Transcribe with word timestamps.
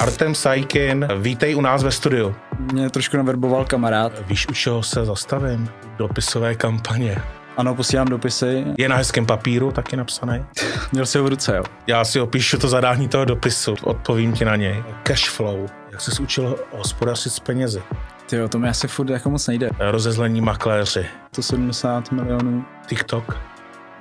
Artem 0.00 0.34
Sajkin, 0.34 1.08
vítej 1.16 1.56
u 1.56 1.60
nás 1.60 1.82
ve 1.82 1.90
studiu. 1.90 2.34
Mě 2.72 2.90
trošku 2.90 3.16
naverboval 3.16 3.64
kamarád. 3.64 4.12
Víš, 4.26 4.48
u 4.48 4.52
čeho 4.52 4.82
se 4.82 5.04
zastavím? 5.04 5.68
Dopisové 5.98 6.54
kampaně. 6.54 7.22
Ano, 7.56 7.74
posílám 7.74 8.08
dopisy. 8.08 8.64
Je 8.78 8.88
na 8.88 8.96
hezkém 8.96 9.26
papíru 9.26 9.72
taky 9.72 9.96
napsaný. 9.96 10.44
Měl 10.92 11.06
si 11.06 11.18
ho 11.18 11.24
v 11.24 11.28
ruce, 11.28 11.56
jo. 11.56 11.64
Já 11.86 12.04
si 12.04 12.20
opíšu 12.20 12.58
to 12.58 12.68
zadání 12.68 13.08
toho 13.08 13.24
dopisu, 13.24 13.74
odpovím 13.82 14.32
ti 14.32 14.44
na 14.44 14.56
něj. 14.56 14.82
Cashflow, 15.02 15.70
jak 15.92 16.00
jsi 16.00 16.22
učil 16.22 16.56
hospodařit 16.76 17.32
s 17.32 17.40
penězi. 17.40 17.82
Ty 18.26 18.36
jo, 18.36 18.48
to 18.48 18.58
mi 18.58 18.68
asi 18.68 18.88
furt 18.88 19.10
jako 19.10 19.30
moc 19.30 19.46
nejde. 19.46 19.70
Rozezlení 19.78 20.40
makléři. 20.40 21.06
To 21.34 21.42
70 21.42 22.12
milionů. 22.12 22.64
TikTok. 22.86 23.49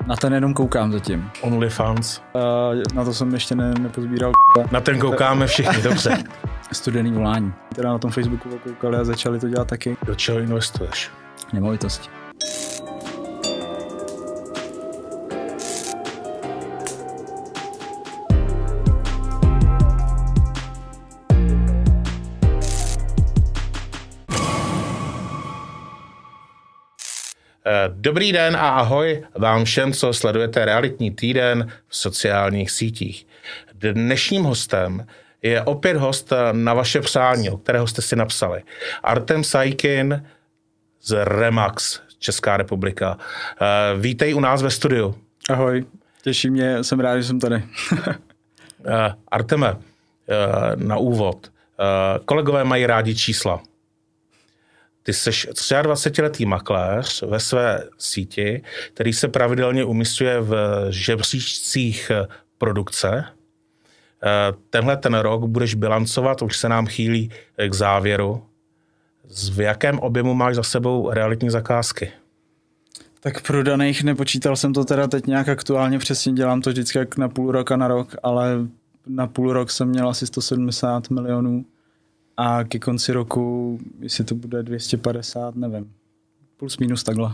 Na 0.08 0.16
ten 0.16 0.34
jenom 0.34 0.54
koukám 0.54 0.92
zatím. 0.92 1.32
OnlyFans. 1.42 2.22
Uh, 2.34 2.42
na 2.94 3.06
to 3.06 3.14
jsem 3.14 3.34
ještě 3.34 3.56
ne, 3.56 3.74
nepozbíral. 3.80 4.32
Na 4.72 4.82
ten 4.82 5.00
koukáme 5.00 5.48
všichni, 5.48 5.84
dobře. 5.84 6.24
Studený 6.72 7.12
volání. 7.12 7.54
Teda 7.76 7.90
na 7.90 7.98
tom 7.98 8.12
Facebooku 8.12 8.50
koukali 8.64 8.98
a 8.98 9.04
začali 9.04 9.40
to 9.40 9.50
dělat 9.50 9.68
taky. 9.68 9.98
Do 10.06 10.16
čeho 10.16 10.40
investuješ? 10.40 11.12
Nemovitosti. 11.54 12.19
Dobrý 27.88 28.32
den 28.32 28.56
a 28.56 28.70
ahoj 28.70 29.24
vám 29.38 29.66
všem, 29.66 29.94
co 29.94 30.14
sledujete 30.14 30.66
realitní 30.66 31.12
týden 31.12 31.72
v 31.88 31.98
sociálních 31.98 32.72
sítích. 32.72 33.28
Dnešním 33.74 34.44
hostem 34.44 35.06
je 35.42 35.62
opět 35.62 35.98
host 35.98 36.34
na 36.52 36.74
vaše 36.74 37.02
přání, 37.02 37.50
o 37.50 37.58
kterého 37.58 37.88
jste 37.88 38.02
si 38.02 38.16
napsali. 38.16 38.64
Artem 39.04 39.44
Sajkin 39.44 40.26
z 41.02 41.26
Remax, 41.26 42.00
Česká 42.20 42.58
republika. 42.58 43.18
Eh, 43.62 43.98
vítej 43.98 44.36
u 44.36 44.40
nás 44.40 44.62
ve 44.62 44.70
studiu. 44.70 45.16
Ahoj, 45.50 45.86
těší 46.24 46.50
mě, 46.50 46.84
jsem 46.84 47.00
rád, 47.00 47.18
že 47.18 47.24
jsem 47.24 47.40
tady. 47.40 47.64
Eh, 48.86 49.14
Arteme, 49.32 49.78
na 50.76 50.98
úvod. 50.98 51.52
Kolegové 52.26 52.64
mají 52.64 52.86
rádi 52.86 53.16
čísla. 53.16 53.62
Ty 55.10 55.14
jsi 55.14 55.30
23-letý 55.30 56.46
makléř 56.46 57.22
ve 57.22 57.40
své 57.40 57.84
síti, 57.98 58.62
který 58.94 59.14
se 59.14 59.28
pravidelně 59.28 59.84
umistuje 59.84 60.42
v 60.42 60.86
žebříčcích 60.90 62.12
produkce. 62.58 63.24
Eh, 64.24 64.54
tenhle 64.70 64.98
ten 64.98 65.14
rok 65.14 65.46
budeš 65.46 65.76
bilancovat, 65.76 66.42
už 66.42 66.58
se 66.58 66.70
nám 66.70 66.88
chýlí 66.88 67.32
k 67.68 67.74
závěru. 67.74 68.44
V 69.52 69.60
jakém 69.60 70.00
objemu 70.00 70.34
máš 70.34 70.56
za 70.56 70.64
sebou 70.64 71.12
realitní 71.12 71.50
zakázky? 71.50 72.12
Tak 73.20 73.42
prodaných 73.42 74.04
nepočítal 74.04 74.56
jsem 74.56 74.74
to 74.74 74.86
teda 74.86 75.08
teď 75.08 75.26
nějak 75.26 75.50
aktuálně, 75.50 76.00
přesně 76.00 76.34
dělám 76.34 76.62
to 76.62 76.70
vždycky 76.70 76.98
jak 76.98 77.18
na 77.18 77.30
půl 77.30 77.52
roka 77.52 77.78
na 77.78 77.88
rok, 77.88 78.16
ale 78.24 78.56
na 79.08 79.28
půl 79.28 79.54
rok 79.54 79.72
jsem 79.72 79.88
měl 79.88 80.10
asi 80.10 80.28
170 80.28 81.10
milionů 81.10 81.66
a 82.40 82.64
ke 82.64 82.80
konci 82.80 83.14
roku, 83.14 83.80
jestli 84.00 84.24
to 84.24 84.36
bude 84.36 84.64
250, 84.64 85.56
nevím. 85.56 85.94
Plus 86.58 86.78
minus 86.78 87.04
takhle. 87.04 87.34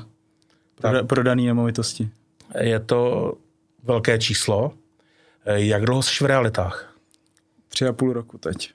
Proda, 0.75 1.00
tak. 1.00 1.08
Prodaný 1.08 1.45
nemovitosti. 1.45 2.09
Je 2.59 2.80
to 2.80 3.33
velké 3.83 4.20
číslo. 4.20 4.73
Jak 5.45 5.86
dlouho 5.86 6.03
jsi 6.03 6.23
v 6.23 6.28
realitách? 6.28 6.95
Tři 7.67 7.88
a 7.88 7.94
půl 7.94 8.14
roku 8.14 8.38
teď. 8.38 8.72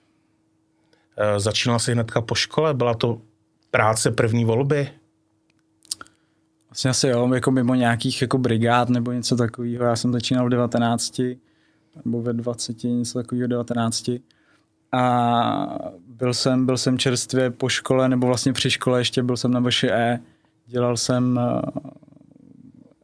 E, 1.16 1.40
začínal 1.40 1.78
jsi 1.78 1.92
hnedka 1.92 2.20
po 2.20 2.34
škole? 2.34 2.74
Byla 2.74 2.94
to 2.94 3.20
práce 3.70 4.10
první 4.10 4.44
volby? 4.44 4.88
Vlastně 6.70 6.90
asi 6.90 7.08
jo, 7.08 7.34
jako 7.34 7.50
mimo 7.50 7.74
nějakých 7.74 8.22
jako 8.22 8.38
brigád 8.38 8.88
nebo 8.88 9.12
něco 9.12 9.36
takového. 9.36 9.84
Já 9.84 9.96
jsem 9.96 10.12
začínal 10.12 10.46
v 10.46 10.50
19 10.50 11.20
nebo 12.04 12.22
ve 12.22 12.32
20, 12.32 12.84
něco 12.84 13.18
takového 13.18 13.48
19 13.48 14.10
a 14.92 15.78
byl 16.20 16.34
jsem, 16.34 16.66
byl 16.66 16.78
jsem 16.78 16.98
čerstvě 16.98 17.50
po 17.50 17.68
škole, 17.68 18.08
nebo 18.08 18.26
vlastně 18.26 18.52
při 18.52 18.70
škole 18.70 19.00
ještě 19.00 19.22
byl 19.22 19.36
jsem 19.36 19.50
na 19.50 19.62
E, 19.84 20.20
dělal 20.66 20.96
jsem 20.96 21.36
uh, 21.36 21.60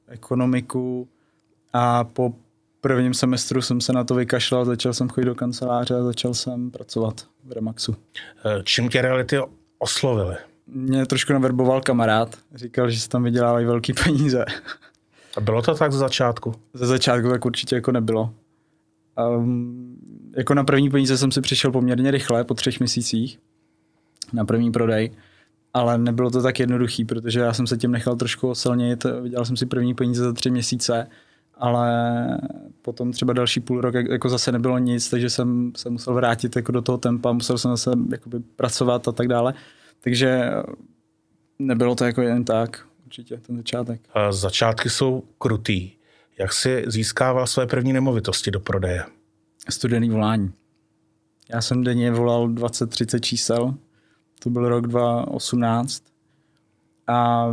ekonomiku 0.08 1.08
a 1.72 2.04
po 2.04 2.34
prvním 2.80 3.14
semestru 3.14 3.62
jsem 3.62 3.80
se 3.80 3.92
na 3.92 4.04
to 4.04 4.14
vykašlal, 4.14 4.64
začal 4.64 4.92
jsem 4.92 5.08
chodit 5.08 5.24
do 5.24 5.34
kanceláře 5.34 5.94
a 5.94 6.02
začal 6.02 6.34
jsem 6.34 6.70
pracovat 6.70 7.26
v 7.44 7.52
Remaxu. 7.52 7.96
Eh, 8.44 8.62
čím 8.64 8.88
tě 8.88 9.02
reality 9.02 9.36
oslovily? 9.78 10.36
Mě 10.66 11.06
trošku 11.06 11.32
naverboval 11.32 11.80
kamarád, 11.80 12.38
říkal, 12.54 12.90
že 12.90 13.00
se 13.00 13.08
tam 13.08 13.22
vydělávají 13.22 13.66
velký 13.66 13.92
peníze. 13.92 14.44
A 15.36 15.40
bylo 15.40 15.62
to 15.62 15.74
tak 15.74 15.92
ze 15.92 15.98
začátku? 15.98 16.54
Ze 16.74 16.86
začátku 16.86 17.30
tak 17.30 17.44
určitě 17.44 17.74
jako 17.74 17.92
nebylo. 17.92 18.34
Um, 19.38 19.95
jako 20.36 20.54
na 20.54 20.64
první 20.64 20.90
peníze 20.90 21.18
jsem 21.18 21.32
si 21.32 21.40
přišel 21.40 21.72
poměrně 21.72 22.10
rychle, 22.10 22.44
po 22.44 22.54
třech 22.54 22.80
měsících, 22.80 23.38
na 24.32 24.44
první 24.44 24.72
prodej, 24.72 25.10
ale 25.74 25.98
nebylo 25.98 26.30
to 26.30 26.42
tak 26.42 26.60
jednoduchý, 26.60 27.04
protože 27.04 27.40
já 27.40 27.52
jsem 27.52 27.66
se 27.66 27.76
tím 27.76 27.90
nechal 27.90 28.16
trošku 28.16 28.48
osilnit, 28.48 29.04
vydělal 29.22 29.44
jsem 29.44 29.56
si 29.56 29.66
první 29.66 29.94
peníze 29.94 30.24
za 30.24 30.32
tři 30.32 30.50
měsíce, 30.50 31.06
ale 31.54 31.90
potom 32.82 33.12
třeba 33.12 33.32
další 33.32 33.60
půl 33.60 33.80
rok 33.80 33.94
jako 33.94 34.28
zase 34.28 34.52
nebylo 34.52 34.78
nic, 34.78 35.10
takže 35.10 35.30
jsem 35.30 35.72
se 35.76 35.90
musel 35.90 36.14
vrátit 36.14 36.56
jako 36.56 36.72
do 36.72 36.82
toho 36.82 36.98
tempa, 36.98 37.32
musel 37.32 37.58
jsem 37.58 37.70
zase 37.70 37.90
jakoby 38.10 38.40
pracovat 38.40 39.08
a 39.08 39.12
tak 39.12 39.28
dále. 39.28 39.54
Takže 40.00 40.50
nebylo 41.58 41.94
to 41.94 42.04
jako 42.04 42.22
jen 42.22 42.44
tak, 42.44 42.86
určitě, 43.06 43.36
ten 43.36 43.56
začátek. 43.56 44.00
A 44.14 44.32
začátky 44.32 44.90
jsou 44.90 45.22
krutý. 45.38 45.90
Jak 46.38 46.52
si 46.52 46.84
získával 46.86 47.46
své 47.46 47.66
první 47.66 47.92
nemovitosti 47.92 48.50
do 48.50 48.60
prodeje? 48.60 49.04
Studený 49.70 50.10
volání. 50.10 50.52
Já 51.48 51.62
jsem 51.62 51.84
denně 51.84 52.10
volal 52.10 52.48
20-30 52.48 53.20
čísel, 53.20 53.74
to 54.38 54.50
byl 54.50 54.68
rok 54.68 54.86
2018 54.86 56.04
a 57.06 57.48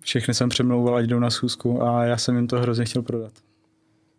všechny 0.00 0.34
jsem 0.34 0.48
přemlouval, 0.48 0.96
ať 0.96 1.04
jdou 1.04 1.18
na 1.18 1.30
schůzku 1.30 1.82
a 1.82 2.04
já 2.04 2.16
jsem 2.16 2.36
jim 2.36 2.46
to 2.46 2.60
hrozně 2.60 2.84
chtěl 2.84 3.02
prodat. 3.02 3.32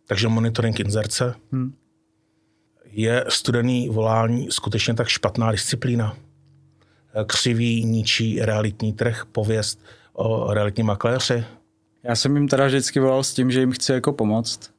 Takže 0.06 0.28
monitoring 0.28 0.80
inzerce. 0.80 1.34
Hmm. 1.52 1.74
Je 2.84 3.24
studený 3.28 3.88
volání 3.88 4.50
skutečně 4.50 4.94
tak 4.94 5.08
špatná 5.08 5.52
disciplína? 5.52 6.16
Křivý, 7.26 7.84
ničí 7.84 8.40
realitní 8.40 8.92
trh, 8.92 9.24
pověst 9.32 9.80
o 10.12 10.54
realitní 10.54 10.82
makléři? 10.82 11.44
Já 12.02 12.16
jsem 12.16 12.36
jim 12.36 12.48
teda 12.48 12.66
vždycky 12.66 13.00
volal 13.00 13.22
s 13.22 13.34
tím, 13.34 13.50
že 13.50 13.60
jim 13.60 13.72
chci 13.72 13.92
jako 13.92 14.12
pomoct. 14.12 14.70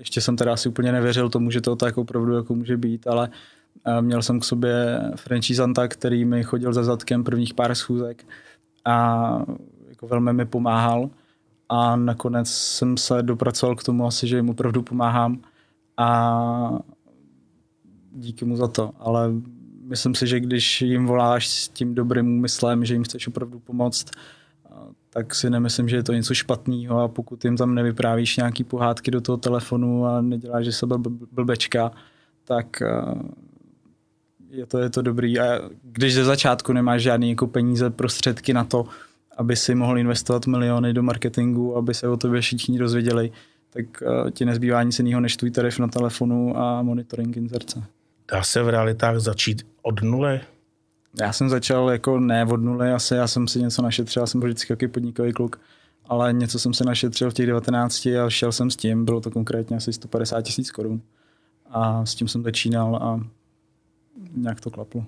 Ještě 0.00 0.20
jsem 0.20 0.36
teda 0.36 0.52
asi 0.52 0.68
úplně 0.68 0.92
nevěřil 0.92 1.28
tomu, 1.28 1.50
že 1.50 1.60
to 1.60 1.76
tak 1.76 1.98
opravdu 1.98 2.34
jako 2.34 2.54
může 2.54 2.76
být, 2.76 3.06
ale 3.06 3.30
měl 4.00 4.22
jsem 4.22 4.40
k 4.40 4.44
sobě 4.44 5.00
franchisanta, 5.16 5.88
který 5.88 6.24
mi 6.24 6.42
chodil 6.42 6.72
za 6.72 6.84
zadkem 6.84 7.24
prvních 7.24 7.54
pár 7.54 7.74
schůzek 7.74 8.26
a 8.84 9.44
jako 9.88 10.06
velmi 10.06 10.32
mi 10.32 10.46
pomáhal. 10.46 11.10
A 11.68 11.96
nakonec 11.96 12.50
jsem 12.50 12.96
se 12.96 13.22
dopracoval 13.22 13.76
k 13.76 13.84
tomu 13.84 14.06
asi, 14.06 14.28
že 14.28 14.36
jim 14.36 14.50
opravdu 14.50 14.82
pomáhám 14.82 15.38
a 15.96 16.78
díky 18.12 18.44
mu 18.44 18.56
za 18.56 18.68
to, 18.68 18.92
ale 18.98 19.32
myslím 19.82 20.14
si, 20.14 20.26
že 20.26 20.40
když 20.40 20.82
jim 20.82 21.06
voláš 21.06 21.48
s 21.48 21.68
tím 21.68 21.94
dobrým 21.94 22.28
úmyslem, 22.28 22.84
že 22.84 22.94
jim 22.94 23.04
chceš 23.04 23.28
opravdu 23.28 23.58
pomoct, 23.58 24.10
tak 25.10 25.34
si 25.34 25.50
nemyslím, 25.50 25.88
že 25.88 25.96
je 25.96 26.02
to 26.02 26.12
něco 26.12 26.34
špatného 26.34 27.00
a 27.00 27.08
pokud 27.08 27.44
jim 27.44 27.56
tam 27.56 27.74
nevyprávíš 27.74 28.36
nějaký 28.36 28.64
pohádky 28.64 29.10
do 29.10 29.20
toho 29.20 29.36
telefonu 29.36 30.06
a 30.06 30.20
neděláš, 30.20 30.64
že 30.64 30.72
sebe 30.72 30.96
blbečka, 31.32 31.90
tak 32.44 32.82
eh, 32.82 32.88
je 34.50 34.66
to, 34.66 34.78
je 34.78 34.90
to 34.90 35.02
dobrý. 35.02 35.40
A 35.40 35.60
když 35.82 36.14
ze 36.14 36.24
začátku 36.24 36.72
nemáš 36.72 37.02
žádný 37.02 37.30
jako 37.30 37.46
peníze, 37.46 37.90
prostředky 37.90 38.52
na 38.52 38.64
to, 38.64 38.86
aby 39.36 39.56
si 39.56 39.74
mohl 39.74 39.98
investovat 39.98 40.46
miliony 40.46 40.92
do 40.92 41.02
marketingu, 41.02 41.76
aby 41.76 41.94
se 41.94 42.08
o 42.08 42.16
tobě 42.16 42.40
všichni 42.40 42.78
dozvěděli, 42.78 43.32
tak 43.70 43.84
eh, 44.02 44.30
ti 44.30 44.44
nezbývá 44.44 44.82
nic 44.82 44.98
jiného 44.98 45.20
než 45.20 45.36
tvůj 45.36 45.50
tarif 45.50 45.78
na 45.78 45.88
telefonu 45.88 46.58
a 46.58 46.82
monitoring 46.82 47.36
inzerce. 47.36 47.82
Dá 48.32 48.42
se 48.42 48.62
v 48.62 48.68
realitách 48.68 49.18
začít 49.18 49.66
od 49.82 50.02
nuly? 50.02 50.40
Já 51.18 51.32
jsem 51.32 51.48
začal 51.48 51.90
jako 51.90 52.20
ne 52.20 52.44
od 52.44 52.62
nuly, 52.62 52.92
asi 52.92 53.14
já 53.14 53.26
jsem 53.26 53.48
si 53.48 53.58
něco 53.58 53.82
našetřil, 53.82 54.22
já 54.22 54.26
jsem 54.26 54.40
byl 54.40 54.48
vždycky 54.48 54.72
jaký 54.72 54.88
podnikový 54.88 55.32
kluk, 55.32 55.60
ale 56.04 56.32
něco 56.32 56.58
jsem 56.58 56.74
se 56.74 56.84
našetřil 56.84 57.30
v 57.30 57.34
těch 57.34 57.46
19 57.46 58.06
a 58.06 58.30
šel 58.30 58.52
jsem 58.52 58.70
s 58.70 58.76
tím, 58.76 59.04
bylo 59.04 59.20
to 59.20 59.30
konkrétně 59.30 59.76
asi 59.76 59.92
150 59.92 60.42
tisíc 60.42 60.70
korun. 60.70 61.00
A 61.70 62.06
s 62.06 62.14
tím 62.14 62.28
jsem 62.28 62.42
začínal 62.42 62.96
a 62.96 63.20
nějak 64.36 64.60
to 64.60 64.70
klaplo. 64.70 65.04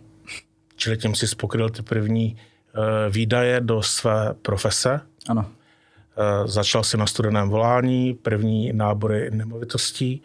Čili 0.76 0.96
tím 0.96 1.14
si 1.14 1.28
spokryl 1.28 1.70
ty 1.70 1.82
první 1.82 2.36
uh, 2.36 2.82
výdaje 3.12 3.60
do 3.60 3.82
své 3.82 4.34
profese? 4.42 5.00
Ano. 5.28 5.40
Uh, 5.40 6.46
začal 6.46 6.84
si 6.84 6.96
na 6.96 7.06
studeném 7.06 7.48
volání, 7.48 8.14
první 8.14 8.72
nábory 8.72 9.30
nemovitostí. 9.30 10.22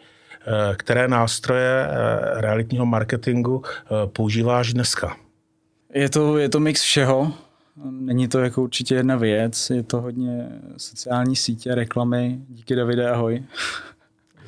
které 0.76 1.08
nástroje 1.08 1.88
realitního 2.34 2.86
marketingu 2.86 3.62
používáš 4.12 4.72
dneska? 4.72 5.16
Je 5.98 6.08
to, 6.08 6.38
je 6.38 6.48
to 6.48 6.60
mix 6.60 6.82
všeho. 6.82 7.32
Není 7.90 8.28
to 8.28 8.38
jako 8.38 8.62
určitě 8.62 8.94
jedna 8.94 9.16
věc, 9.16 9.70
je 9.70 9.82
to 9.82 10.00
hodně 10.00 10.48
sociální 10.76 11.36
sítě, 11.36 11.74
reklamy. 11.74 12.40
Díky 12.48 12.76
Davide, 12.76 13.10
ahoj. 13.10 13.42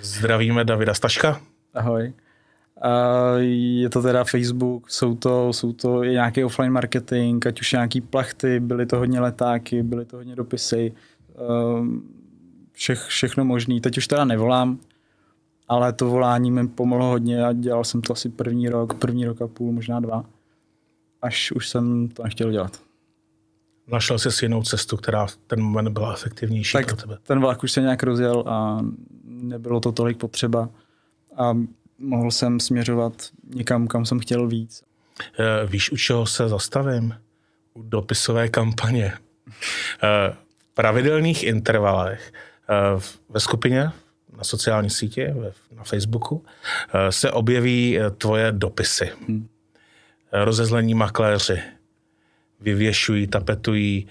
Zdravíme 0.03 0.65
Davida 0.65 0.95
Staška. 0.95 1.41
Ahoj. 1.75 2.13
A 2.83 2.91
je 3.81 3.91
to 3.91 4.03
teda 4.03 4.25
Facebook, 4.25 4.91
jsou 4.91 5.15
to, 5.15 5.53
jsou 5.53 5.73
to 5.73 6.05
i 6.05 6.11
nějaký 6.11 6.45
offline 6.45 6.73
marketing, 6.73 7.47
ať 7.47 7.61
už 7.61 7.73
nějaký 7.73 8.01
plachty, 8.01 8.61
byly 8.61 8.87
to 8.87 8.97
hodně 8.99 9.21
letáky, 9.21 9.83
byly 9.83 10.05
to 10.05 10.17
hodně 10.17 10.37
dopisy, 10.37 10.93
ehm, 11.79 12.03
vše, 12.73 12.95
všechno 12.95 13.45
možný. 13.45 13.81
Teď 13.81 13.99
už 13.99 14.07
teda 14.07 14.25
nevolám, 14.25 14.79
ale 15.69 15.93
to 15.93 16.07
volání 16.07 16.51
mi 16.51 16.69
pomohlo 16.69 17.07
hodně 17.07 17.45
a 17.45 17.53
dělal 17.53 17.85
jsem 17.85 18.03
to 18.03 18.13
asi 18.13 18.29
první 18.29 18.69
rok, 18.69 18.95
první 18.95 19.27
rok 19.27 19.43
a 19.43 19.49
půl, 19.49 19.73
možná 19.73 20.01
dva, 20.01 20.25
až 21.23 21.53
už 21.53 21.69
jsem 21.69 22.09
to 22.09 22.23
nechtěl 22.23 22.51
dělat. 22.51 22.81
Našel 23.87 24.19
jsi 24.19 24.45
jinou 24.45 24.63
cestu, 24.63 24.97
která 24.97 25.27
v 25.27 25.37
ten 25.37 25.61
moment 25.61 25.89
byla 25.89 26.13
efektivnější 26.13 26.73
tak 26.73 26.87
pro 26.87 26.97
tebe? 26.97 27.19
ten 27.23 27.41
vlak 27.41 27.63
už 27.63 27.73
se 27.73 27.81
nějak 27.81 28.03
rozjel 28.03 28.45
a 28.47 28.81
nebylo 29.25 29.81
to 29.81 29.93
tolik 29.93 30.19
potřeba. 30.19 30.69
A 31.37 31.57
mohl 31.99 32.31
jsem 32.31 32.61
směřovat 32.61 33.13
někam, 33.55 33.87
kam 33.87 34.07
jsem 34.07 34.21
chtěl 34.21 34.47
víc. 34.49 34.83
Eh, 35.39 35.67
víš, 35.67 35.93
u 35.93 35.97
čeho 35.97 36.27
se 36.27 36.49
zastavím? 36.49 37.15
U 37.75 37.83
dopisové 37.83 38.49
kampaně. 38.49 39.13
Eh, 39.13 40.33
v 40.59 40.75
pravidelných 40.75 41.43
intervalech 41.43 42.33
eh, 42.69 43.01
ve 43.29 43.41
skupině 43.41 43.91
na 44.37 44.45
sociální 44.45 44.91
sítě, 44.91 45.37
na 45.77 45.85
Facebooku, 45.85 46.45
se 47.11 47.31
objeví 47.31 47.99
tvoje 48.19 48.53
dopisy. 48.53 49.11
Hmm. 49.29 49.49
Rozezlení 50.33 50.95
makléři 50.95 51.63
vyvěšují, 52.61 53.27
tapetují, 53.27 54.09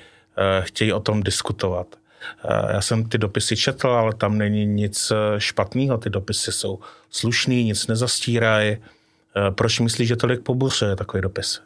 chtějí 0.61 0.93
o 0.93 0.99
tom 0.99 1.23
diskutovat. 1.23 1.99
Eh, 2.45 2.73
já 2.73 2.81
jsem 2.81 3.09
ty 3.09 3.17
dopisy 3.17 3.57
četl, 3.57 3.87
ale 3.87 4.13
tam 4.13 4.37
není 4.37 4.65
nic 4.65 5.11
eh, 5.11 5.39
špatného. 5.39 5.97
Ty 5.97 6.09
dopisy 6.09 6.51
jsou 6.51 6.79
slušný, 7.09 7.63
nic 7.63 7.87
nezastírají. 7.87 8.71
Eh, 8.77 9.51
proč 9.51 9.79
myslíš, 9.79 10.07
že 10.07 10.15
tolik 10.15 10.41
pobuřuje 10.41 10.95
takový 10.95 11.21
dopis? 11.21 11.61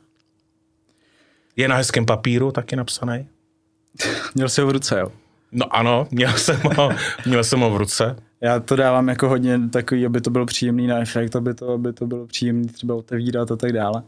Je 1.56 1.68
na 1.68 1.76
hezkém 1.76 2.06
papíru 2.06 2.52
taky 2.52 2.76
napsaný? 2.76 3.28
Měl 4.36 4.50
jsi 4.50 4.62
ho 4.62 4.68
v 4.68 4.72
ruce, 4.72 5.00
jo? 5.00 5.12
No 5.52 5.76
ano, 5.76 6.08
měl 6.12 6.34
jsem 6.34 6.62
ho, 6.78 6.90
měl 7.26 7.44
jsem 7.44 7.60
ho 7.60 7.70
v 7.70 7.78
ruce. 7.78 8.16
Já 8.42 8.60
to 8.60 8.76
dávám 8.76 9.10
jako 9.10 9.30
hodně 9.30 9.60
takový, 9.70 10.06
aby 10.06 10.22
to 10.22 10.30
byl 10.30 10.46
příjemný 10.46 10.88
na 10.88 11.00
efekt, 11.00 11.36
aby 11.36 11.54
to, 11.54 11.70
aby 11.70 11.94
to 11.94 12.08
bylo 12.08 12.28
příjemný 12.28 12.68
třeba 12.68 12.96
otevírat 12.96 13.52
a 13.52 13.56
tak 13.56 13.72
dále. 13.72 14.04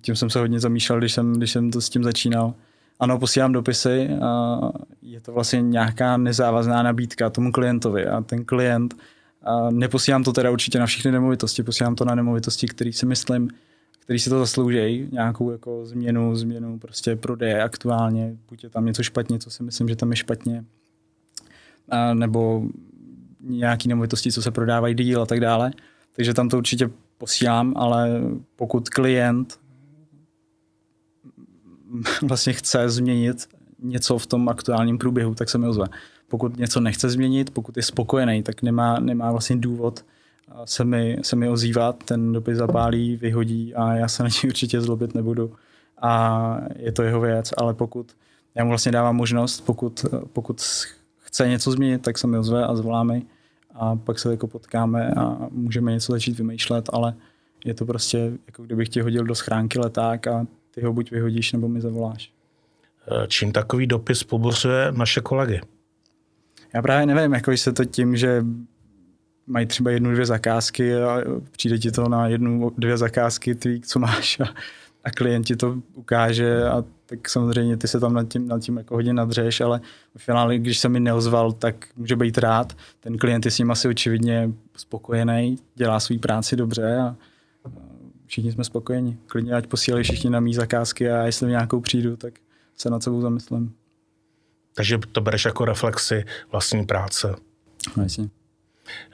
Tím 0.00 0.16
jsem 0.16 0.30
se 0.30 0.38
hodně 0.38 0.60
zamýšlel, 0.60 0.98
když 0.98 1.12
jsem, 1.12 1.32
když 1.32 1.50
jsem 1.50 1.70
to 1.70 1.80
s 1.80 1.88
tím 1.88 2.04
začínal. 2.04 2.54
Ano, 3.00 3.18
posílám 3.18 3.52
dopisy 3.52 4.08
a 4.22 4.58
je 5.02 5.20
to 5.20 5.32
vlastně 5.32 5.62
nějaká 5.62 6.16
nezávazná 6.16 6.82
nabídka 6.82 7.30
tomu 7.30 7.52
klientovi 7.52 8.06
a 8.06 8.20
ten 8.20 8.44
klient, 8.44 8.94
a 9.42 9.70
neposílám 9.70 10.24
to 10.24 10.32
teda 10.32 10.50
určitě 10.50 10.78
na 10.78 10.86
všechny 10.86 11.12
nemovitosti, 11.12 11.62
posílám 11.62 11.94
to 11.94 12.04
na 12.04 12.14
nemovitosti, 12.14 12.66
které 12.66 12.92
si 12.92 13.06
myslím, 13.06 13.50
který 13.98 14.18
si 14.18 14.30
to 14.30 14.38
zaslouží, 14.38 15.08
nějakou 15.12 15.50
jako 15.50 15.86
změnu, 15.86 16.36
změnu 16.36 16.78
prostě 16.78 17.16
prodeje 17.16 17.62
aktuálně, 17.62 18.36
buď 18.48 18.64
je 18.64 18.70
tam 18.70 18.86
něco 18.86 19.02
špatně, 19.02 19.38
co 19.38 19.50
si 19.50 19.62
myslím, 19.62 19.88
že 19.88 19.96
tam 19.96 20.10
je 20.10 20.16
špatně, 20.16 20.64
a 21.88 22.14
nebo 22.14 22.62
nějaký 23.40 23.88
nemovitosti, 23.88 24.32
co 24.32 24.42
se 24.42 24.50
prodávají 24.50 24.94
díl 24.94 25.22
a 25.22 25.26
tak 25.26 25.40
dále. 25.40 25.70
Takže 26.16 26.34
tam 26.34 26.48
to 26.48 26.58
určitě 26.58 26.90
posílám, 27.18 27.72
ale 27.76 28.20
pokud 28.56 28.88
klient 28.88 29.59
vlastně 32.22 32.52
chce 32.52 32.88
změnit 32.88 33.48
něco 33.82 34.18
v 34.18 34.26
tom 34.26 34.48
aktuálním 34.48 34.98
průběhu, 34.98 35.34
tak 35.34 35.50
se 35.50 35.58
mi 35.58 35.66
ozve. 35.66 35.86
Pokud 36.28 36.56
něco 36.56 36.80
nechce 36.80 37.10
změnit, 37.10 37.50
pokud 37.50 37.76
je 37.76 37.82
spokojený, 37.82 38.42
tak 38.42 38.62
nemá, 38.62 39.00
nemá 39.00 39.30
vlastně 39.30 39.56
důvod 39.56 40.04
se 40.64 40.84
mi, 40.84 41.18
se 41.22 41.36
mi 41.36 41.48
ozývat, 41.48 42.04
ten 42.04 42.32
dopis 42.32 42.58
zapálí, 42.58 43.16
vyhodí 43.16 43.74
a 43.74 43.92
já 43.92 44.08
se 44.08 44.22
na 44.22 44.28
něj 44.28 44.50
určitě 44.50 44.80
zlobit 44.80 45.14
nebudu. 45.14 45.52
A 46.02 46.56
je 46.76 46.92
to 46.92 47.02
jeho 47.02 47.20
věc, 47.20 47.50
ale 47.56 47.74
pokud 47.74 48.16
já 48.54 48.64
mu 48.64 48.70
vlastně 48.70 48.92
dávám 48.92 49.16
možnost, 49.16 49.60
pokud, 49.60 50.04
pokud 50.32 50.62
chce 51.18 51.48
něco 51.48 51.70
změnit, 51.70 52.02
tak 52.02 52.18
se 52.18 52.26
mi 52.26 52.38
ozve 52.38 52.64
a 52.64 52.76
zvoláme 52.76 53.22
a 53.74 53.96
pak 53.96 54.18
se 54.18 54.30
jako 54.30 54.46
potkáme 54.46 55.10
a 55.10 55.48
můžeme 55.50 55.92
něco 55.92 56.12
začít 56.12 56.38
vymýšlet, 56.38 56.90
ale 56.92 57.14
je 57.64 57.74
to 57.74 57.86
prostě, 57.86 58.32
jako 58.46 58.62
kdybych 58.62 58.88
ti 58.88 59.00
hodil 59.00 59.24
do 59.24 59.34
schránky 59.34 59.78
leták 59.78 60.26
a 60.26 60.46
ty 60.70 60.80
ho 60.80 60.92
buď 60.92 61.10
vyhodíš, 61.10 61.52
nebo 61.52 61.68
mi 61.68 61.80
zavoláš. 61.80 62.32
Eh, 63.08 63.26
čím 63.28 63.52
takový 63.52 63.86
dopis 63.86 64.24
pobuřuje 64.24 64.92
naše 64.92 65.20
kolegy? 65.20 65.60
Já 66.74 66.82
právě 66.82 67.06
nevím, 67.06 67.32
jako 67.32 67.56
se 67.56 67.72
to 67.72 67.84
tím, 67.84 68.16
že 68.16 68.44
mají 69.46 69.66
třeba 69.66 69.90
jednu, 69.90 70.12
dvě 70.12 70.26
zakázky 70.26 70.94
a 70.96 71.20
přijde 71.50 71.78
ti 71.78 71.90
to 71.90 72.08
na 72.08 72.28
jednu, 72.28 72.72
dvě 72.78 72.96
zakázky, 72.96 73.54
ty, 73.54 73.80
co 73.80 73.98
máš 73.98 74.40
a, 74.40 74.44
a 75.04 75.10
klient 75.10 75.44
ti 75.44 75.56
to 75.56 75.76
ukáže 75.94 76.64
a 76.64 76.84
tak 77.06 77.28
samozřejmě 77.28 77.76
ty 77.76 77.88
se 77.88 78.00
tam 78.00 78.14
nad 78.14 78.28
tím, 78.28 78.48
nad 78.48 78.62
tím 78.62 78.76
jako 78.76 78.94
hodně 78.94 79.12
nadřeš, 79.12 79.60
ale 79.60 79.80
v 80.16 80.22
finále, 80.22 80.58
když 80.58 80.78
se 80.78 80.88
mi 80.88 81.00
neozval, 81.00 81.52
tak 81.52 81.86
může 81.96 82.16
být 82.16 82.38
rád. 82.38 82.76
Ten 83.00 83.18
klient 83.18 83.44
je 83.44 83.50
s 83.50 83.58
ním 83.58 83.70
asi 83.70 83.88
očividně 83.88 84.50
spokojený, 84.76 85.56
dělá 85.74 86.00
svou 86.00 86.18
práci 86.18 86.56
dobře 86.56 86.96
a 86.96 87.16
všichni 88.30 88.52
jsme 88.52 88.64
spokojeni. 88.64 89.18
Klidně 89.26 89.52
ať 89.52 89.66
posílají 89.66 90.04
všichni 90.04 90.30
na 90.30 90.40
mý 90.40 90.54
zakázky 90.54 91.10
a 91.10 91.26
jestli 91.26 91.50
nějakou 91.50 91.80
přijdu, 91.80 92.16
tak 92.16 92.34
se 92.76 92.90
nad 92.90 93.02
sebou 93.02 93.20
zamyslím. 93.20 93.74
Takže 94.74 94.98
to 95.12 95.20
bereš 95.20 95.44
jako 95.44 95.64
reflexy 95.64 96.24
vlastní 96.52 96.86
práce. 96.86 97.34
No, 97.96 98.02
jasně. 98.02 98.28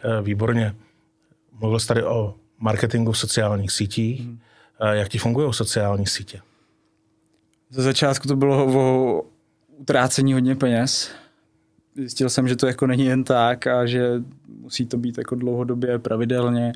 Eh, 0.04 0.22
výborně. 0.22 0.74
Mluvil 1.52 1.78
jsi 1.78 1.86
tady 1.86 2.04
o 2.04 2.34
marketingu 2.58 3.12
v 3.12 3.18
sociálních 3.18 3.72
sítích. 3.72 4.20
Hmm. 4.20 4.38
Jak 4.92 5.08
ti 5.08 5.18
fungují 5.18 5.54
sociální 5.54 6.06
sítě? 6.06 6.40
Ze 7.70 7.82
začátku 7.82 8.28
to 8.28 8.36
bylo 8.36 8.66
o 8.66 9.22
utrácení 9.76 10.32
hodně 10.32 10.56
peněz. 10.56 11.10
Zjistil 11.94 12.30
jsem, 12.30 12.48
že 12.48 12.56
to 12.56 12.66
jako 12.66 12.86
není 12.86 13.04
jen 13.04 13.24
tak 13.24 13.66
a 13.66 13.86
že 13.86 14.22
musí 14.60 14.86
to 14.86 14.96
být 14.96 15.18
jako 15.18 15.34
dlouhodobě, 15.34 15.98
pravidelně 15.98 16.72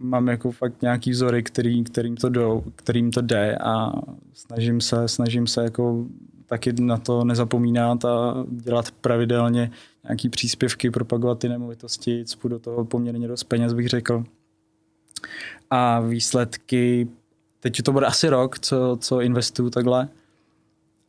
mám 0.00 0.28
jako 0.28 0.50
fakt 0.50 0.82
nějaký 0.82 1.10
vzory, 1.10 1.42
který, 1.42 1.84
kterým, 1.84 2.16
to 2.16 2.28
jdou, 2.28 2.64
kterým 2.76 3.10
to 3.10 3.20
jde 3.20 3.56
a 3.56 3.92
snažím 4.34 4.80
se, 4.80 5.08
snažím 5.08 5.46
se 5.46 5.62
jako 5.62 6.06
taky 6.46 6.72
na 6.72 6.96
to 6.96 7.24
nezapomínat 7.24 8.04
a 8.04 8.44
dělat 8.50 8.90
pravidelně 8.90 9.70
nějaký 10.04 10.28
příspěvky, 10.28 10.90
propagovat 10.90 11.38
ty 11.38 11.48
nemovitosti, 11.48 12.24
co 12.24 12.48
do 12.48 12.58
toho 12.58 12.84
poměrně 12.84 13.28
dost 13.28 13.44
peněz, 13.44 13.72
bych 13.72 13.88
řekl. 13.88 14.24
A 15.70 16.00
výsledky, 16.00 17.08
teď 17.60 17.82
to 17.82 17.92
bude 17.92 18.06
asi 18.06 18.28
rok, 18.28 18.58
co, 18.58 18.98
co 19.00 19.20
investuju 19.20 19.70
takhle. 19.70 20.08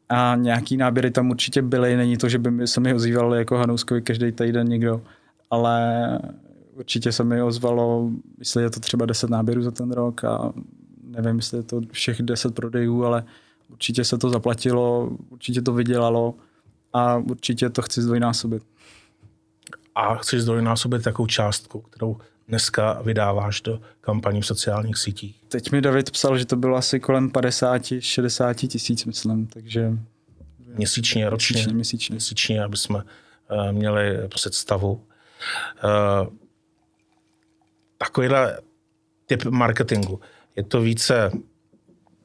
A 0.09 0.35
nějaký 0.35 0.77
náběry 0.77 1.11
tam 1.11 1.29
určitě 1.29 1.61
byly, 1.61 1.97
není 1.97 2.17
to, 2.17 2.29
že 2.29 2.37
by 2.37 2.67
se 2.67 2.79
mi 2.79 2.93
ozývali 2.93 3.37
jako 3.37 3.57
Hanouskovi 3.57 4.01
každý 4.01 4.31
týden 4.31 4.67
někdo, 4.67 5.01
ale 5.49 6.19
určitě 6.75 7.11
se 7.11 7.23
mi 7.23 7.41
ozvalo, 7.41 8.09
jestli 8.39 8.63
je 8.63 8.69
to 8.69 8.79
třeba 8.79 9.05
10 9.05 9.29
náběrů 9.29 9.61
za 9.61 9.71
ten 9.71 9.91
rok 9.91 10.23
a 10.23 10.53
nevím, 11.03 11.35
jestli 11.35 11.57
je 11.57 11.63
to 11.63 11.81
všech 11.91 12.21
10 12.21 12.55
prodejů, 12.55 13.05
ale 13.05 13.23
určitě 13.69 14.03
se 14.03 14.17
to 14.17 14.29
zaplatilo, 14.29 15.09
určitě 15.29 15.61
to 15.61 15.73
vydělalo 15.73 16.35
a 16.93 17.17
určitě 17.17 17.69
to 17.69 17.81
chci 17.81 18.01
zdvojnásobit. 18.01 18.63
A 19.95 20.15
chceš 20.15 20.41
zdvojnásobit 20.41 21.03
takovou 21.03 21.27
částku, 21.27 21.81
kterou 21.81 22.17
dneska 22.47 23.01
vydáváš 23.01 23.61
do 23.61 23.81
kampaní 24.01 24.41
v 24.41 24.45
sociálních 24.45 24.97
sítích? 24.97 25.41
Teď 25.47 25.71
mi 25.71 25.81
David 25.81 26.11
psal, 26.11 26.37
že 26.37 26.45
to 26.45 26.55
bylo 26.55 26.77
asi 26.77 26.99
kolem 26.99 27.29
50-60 27.29 28.67
tisíc, 28.67 29.05
myslím, 29.05 29.47
takže... 29.47 29.97
Měsíčně, 30.75 31.29
ročně? 31.29 31.53
Měsíčně, 31.55 31.75
měsíčně. 31.75 32.13
Měsíčně, 32.13 32.63
aby 32.63 32.77
jsme 32.77 32.97
uh, 32.97 33.71
měli 33.71 34.27
představu. 34.27 34.93
Uh, 34.93 36.40
takovýhle 38.05 38.57
typ 39.25 39.45
marketingu. 39.45 40.19
Je 40.55 40.63
to 40.63 40.81
více 40.81 41.31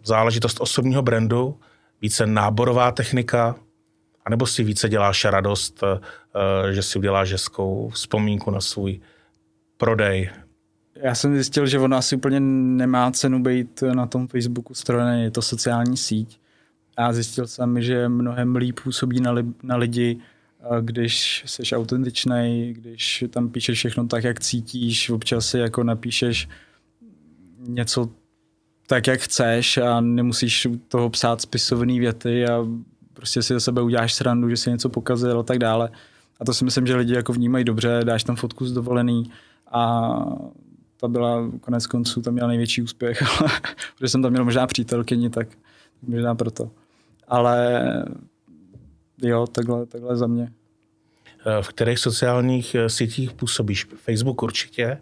záležitost 0.04 0.60
osobního 0.60 1.02
brandu, 1.02 1.60
více 2.02 2.26
náborová 2.26 2.92
technika, 2.92 3.56
anebo 4.24 4.46
si 4.46 4.64
více 4.64 4.88
děláš 4.88 5.24
radost, 5.24 5.82
eh, 5.82 6.72
že 6.72 6.82
si 6.82 6.98
uděláš 6.98 7.32
hezkou 7.32 7.88
vzpomínku 7.88 8.50
na 8.50 8.60
svůj 8.60 9.00
prodej. 9.76 10.30
Já 10.94 11.14
jsem 11.14 11.34
zjistil, 11.34 11.66
že 11.66 11.78
ona 11.78 11.98
asi 11.98 12.16
úplně 12.16 12.40
nemá 12.40 13.10
cenu 13.10 13.42
být 13.42 13.82
na 13.92 14.06
tom 14.06 14.28
Facebooku 14.28 14.74
strojený, 14.74 15.22
je 15.22 15.30
to 15.30 15.42
sociální 15.42 15.96
síť. 15.96 16.40
A 16.96 17.12
zjistil 17.12 17.46
jsem, 17.46 17.82
že 17.82 18.08
mnohem 18.08 18.56
líp 18.56 18.80
působí 18.84 19.20
na, 19.20 19.30
li, 19.32 19.44
na 19.62 19.76
lidi 19.76 20.18
když 20.80 21.42
jsi 21.46 21.62
autentičný, 21.76 22.72
když 22.72 23.24
tam 23.30 23.48
píšeš 23.48 23.78
všechno 23.78 24.06
tak, 24.06 24.24
jak 24.24 24.40
cítíš, 24.40 25.10
občas 25.10 25.46
si 25.46 25.58
jako 25.58 25.84
napíšeš 25.84 26.48
něco 27.58 28.10
tak, 28.86 29.06
jak 29.06 29.20
chceš 29.20 29.78
a 29.78 30.00
nemusíš 30.00 30.68
toho 30.88 31.10
psát 31.10 31.40
spisovné 31.40 32.00
věty 32.00 32.46
a 32.46 32.66
prostě 33.12 33.42
si 33.42 33.54
do 33.54 33.60
sebe 33.60 33.82
uděláš 33.82 34.14
srandu, 34.14 34.50
že 34.50 34.56
si 34.56 34.70
něco 34.70 34.88
pokazil 34.88 35.38
a 35.38 35.42
tak 35.42 35.58
dále. 35.58 35.90
A 36.40 36.44
to 36.44 36.54
si 36.54 36.64
myslím, 36.64 36.86
že 36.86 36.96
lidi 36.96 37.14
jako 37.14 37.32
vnímají 37.32 37.64
dobře, 37.64 38.00
dáš 38.04 38.24
tam 38.24 38.36
fotku 38.36 38.66
z 38.66 38.72
dovolený 38.72 39.30
a 39.72 40.10
ta 41.00 41.08
byla 41.08 41.50
konec 41.60 41.86
konců, 41.86 42.22
tam 42.22 42.34
měla 42.34 42.48
největší 42.48 42.82
úspěch, 42.82 43.22
ale, 43.40 43.50
protože 43.96 44.08
jsem 44.08 44.22
tam 44.22 44.30
měl 44.30 44.44
možná 44.44 44.66
přítelkyni, 44.66 45.30
tak 45.30 45.48
možná 46.02 46.34
proto. 46.34 46.70
Ale 47.28 47.82
jo, 49.22 49.46
takhle, 49.46 49.86
takhle 49.86 50.16
za 50.16 50.26
mě. 50.26 50.52
V 51.60 51.68
kterých 51.68 51.98
sociálních 51.98 52.74
eh, 52.74 52.88
sítích 52.88 53.32
působíš? 53.32 53.84
Facebook 53.84 54.42
určitě? 54.42 55.00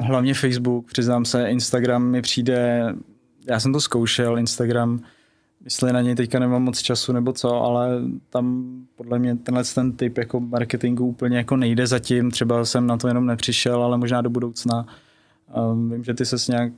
Hlavně 0.00 0.34
Facebook, 0.34 0.86
přiznám 0.86 1.24
se, 1.24 1.48
Instagram 1.48 2.04
mi 2.04 2.22
přijde, 2.22 2.86
já 3.48 3.60
jsem 3.60 3.72
to 3.72 3.80
zkoušel, 3.80 4.38
Instagram, 4.38 5.00
jestli 5.64 5.92
na 5.92 6.00
něj 6.00 6.14
teďka 6.14 6.38
nemám 6.38 6.62
moc 6.62 6.78
času 6.78 7.12
nebo 7.12 7.32
co, 7.32 7.54
ale 7.54 8.02
tam 8.30 8.64
podle 8.96 9.18
mě 9.18 9.36
tenhle 9.36 9.64
ten 9.64 9.92
typ 9.92 10.18
jako 10.18 10.40
marketingu 10.40 11.06
úplně 11.06 11.36
jako 11.36 11.56
nejde 11.56 11.86
zatím, 11.86 12.30
třeba 12.30 12.64
jsem 12.64 12.86
na 12.86 12.96
to 12.96 13.08
jenom 13.08 13.26
nepřišel, 13.26 13.82
ale 13.82 13.98
možná 13.98 14.20
do 14.20 14.30
budoucna. 14.30 14.86
Um, 15.72 15.90
vím, 15.90 16.04
že 16.04 16.14
ty 16.14 16.26
se 16.26 16.52
nějak, 16.52 16.72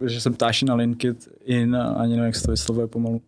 uh, 0.00 0.06
že 0.06 0.20
se 0.20 0.30
ptáš 0.30 0.62
na 0.62 0.74
LinkedIn, 0.74 1.76
ani 1.76 2.10
nevím, 2.10 2.24
jak 2.24 2.36
se 2.36 2.42
to 2.42 2.50
vyslovuje 2.50 2.86
pomalu, 2.86 3.20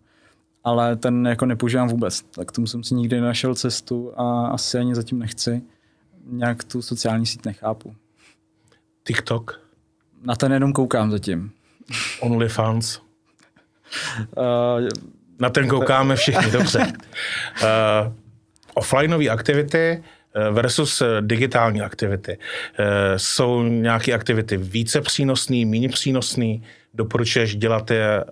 ale 0.65 0.97
ten 0.97 1.27
jako 1.27 1.47
nepoužívám 1.47 1.89
vůbec, 1.89 2.23
tak 2.23 2.53
tomu 2.53 2.67
jsem 2.67 2.85
si 2.85 2.95
nikdy 2.95 3.21
nenašel 3.21 3.55
cestu 3.55 4.13
a 4.17 4.47
asi 4.47 4.79
ani 4.79 4.95
zatím 4.95 5.19
nechci. 5.19 5.63
Nějak 6.27 6.65
tu 6.65 6.83
sociální 6.83 7.27
síť 7.27 7.47
nechápu. 7.47 7.95
TikTok? 9.07 9.61
Na 10.23 10.37
ten 10.37 10.53
jenom 10.53 10.73
koukám 10.73 11.11
zatím. 11.11 11.51
OnlyFans? 12.21 12.99
uh, 12.99 14.89
Na 15.41 15.51
ten 15.51 15.69
koukáme 15.69 16.17
všichni, 16.17 16.51
dobře. 16.51 16.79
Uh, 16.79 18.13
offlineové 18.75 19.29
aktivity 19.29 20.05
eh, 20.35 20.51
versus 20.51 21.03
digitální 21.21 21.81
aktivity. 21.81 22.39
Jsou 23.17 23.63
nějaké 23.63 24.13
aktivity 24.13 24.57
více 24.57 25.01
přínosné, 25.01 25.67
méně 25.67 25.89
přínosné? 25.89 26.55
Doporučuješ 26.95 27.57
dělat 27.57 27.91
je 27.91 28.25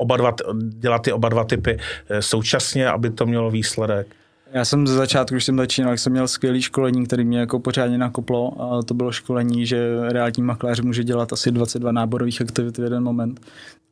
oba 0.00 0.16
dva, 0.16 0.34
dělat 0.54 1.02
ty 1.02 1.12
oba 1.12 1.28
dva 1.28 1.44
typy 1.44 1.78
současně, 2.20 2.88
aby 2.88 3.10
to 3.10 3.26
mělo 3.26 3.50
výsledek? 3.50 4.06
Já 4.52 4.64
jsem 4.64 4.86
ze 4.86 4.94
začátku, 4.94 5.34
když 5.34 5.44
jsem 5.44 5.56
začínal, 5.56 5.96
jsem 5.96 6.12
měl 6.12 6.28
skvělé 6.28 6.62
školení, 6.62 7.06
který 7.06 7.24
mě 7.24 7.38
jako 7.38 7.60
pořádně 7.60 7.98
nakoplo. 7.98 8.62
A 8.62 8.82
to 8.82 8.94
bylo 8.94 9.12
školení, 9.12 9.66
že 9.66 10.08
realitní 10.08 10.42
makléř 10.42 10.80
může 10.80 11.04
dělat 11.04 11.32
asi 11.32 11.50
22 11.50 11.92
náborových 11.92 12.40
aktivit 12.40 12.78
v 12.78 12.82
jeden 12.82 13.02
moment. 13.02 13.40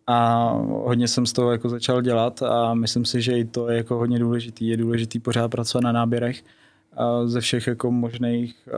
A 0.07 0.49
hodně 0.85 1.09
jsem 1.09 1.27
z 1.27 1.33
toho 1.33 1.53
jako 1.53 1.69
začal 1.69 2.03
dělat 2.03 2.43
a 2.43 2.75
myslím 2.75 3.05
si, 3.05 3.23
že 3.23 3.39
i 3.39 3.45
to 3.45 3.69
je 3.69 3.77
jako 3.77 3.97
hodně 3.97 4.19
důležitý. 4.19 4.69
Je 4.69 4.77
důležitý 4.77 5.19
pořád 5.19 5.49
pracovat 5.49 5.85
na 5.85 5.93
náběrech 5.93 6.43
ze 7.25 7.41
všech 7.41 7.67
jako 7.67 7.91
možných 7.91 8.69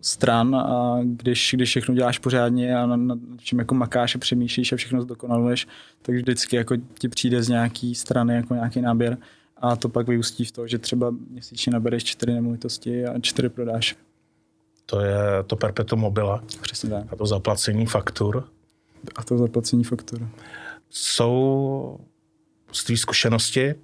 stran 0.00 0.54
a 0.56 0.98
když, 1.02 1.54
když 1.56 1.70
všechno 1.70 1.94
děláš 1.94 2.18
pořádně 2.18 2.76
a 2.76 2.86
nad 2.86 3.18
čím 3.38 3.58
jako 3.58 3.74
makáš 3.74 4.14
a 4.14 4.18
přemýšlíš 4.18 4.72
a 4.72 4.76
všechno 4.76 5.02
zdokonaluješ, 5.02 5.66
tak 6.02 6.14
vždycky 6.14 6.56
jako 6.56 6.76
ti 6.98 7.08
přijde 7.08 7.42
z 7.42 7.48
nějaký 7.48 7.94
strany 7.94 8.34
jako 8.34 8.54
nějaký 8.54 8.80
náběr 8.80 9.18
a 9.56 9.76
to 9.76 9.88
pak 9.88 10.08
vyústí 10.08 10.44
v 10.44 10.52
to, 10.52 10.66
že 10.66 10.78
třeba 10.78 11.14
měsíčně 11.30 11.72
nabereš 11.72 12.04
čtyři 12.04 12.32
nemovitosti 12.32 13.06
a 13.06 13.20
čtyři 13.20 13.48
prodáš. 13.48 13.96
To 14.86 15.00
je 15.00 15.18
to 15.46 15.56
perpetuum 15.56 16.00
mobile. 16.00 16.40
Přesně 16.60 16.90
tak. 16.90 17.12
A 17.12 17.16
to 17.16 17.26
zaplacení 17.26 17.86
faktur. 17.86 18.48
A 19.16 19.22
to 19.22 19.38
zaplacení 19.38 19.84
faktur. 19.84 20.28
Jsou 20.90 21.98
z 22.72 22.84
tvý 22.84 22.96
zkušenosti, 22.96 23.74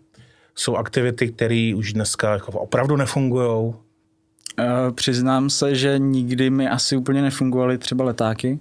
jsou 0.55 0.77
aktivity, 0.77 1.29
které 1.29 1.73
už 1.77 1.93
dneska 1.93 2.33
jako 2.33 2.53
opravdu 2.53 2.97
nefungují? 2.97 3.75
Uh, 4.59 4.93
přiznám 4.95 5.51
se, 5.51 5.75
že 5.75 5.99
nikdy 5.99 6.51
mi 6.51 6.69
asi 6.69 6.97
úplně 6.97 7.23
nefungovaly 7.23 7.79
třeba 7.79 8.05
letáky. 8.05 8.61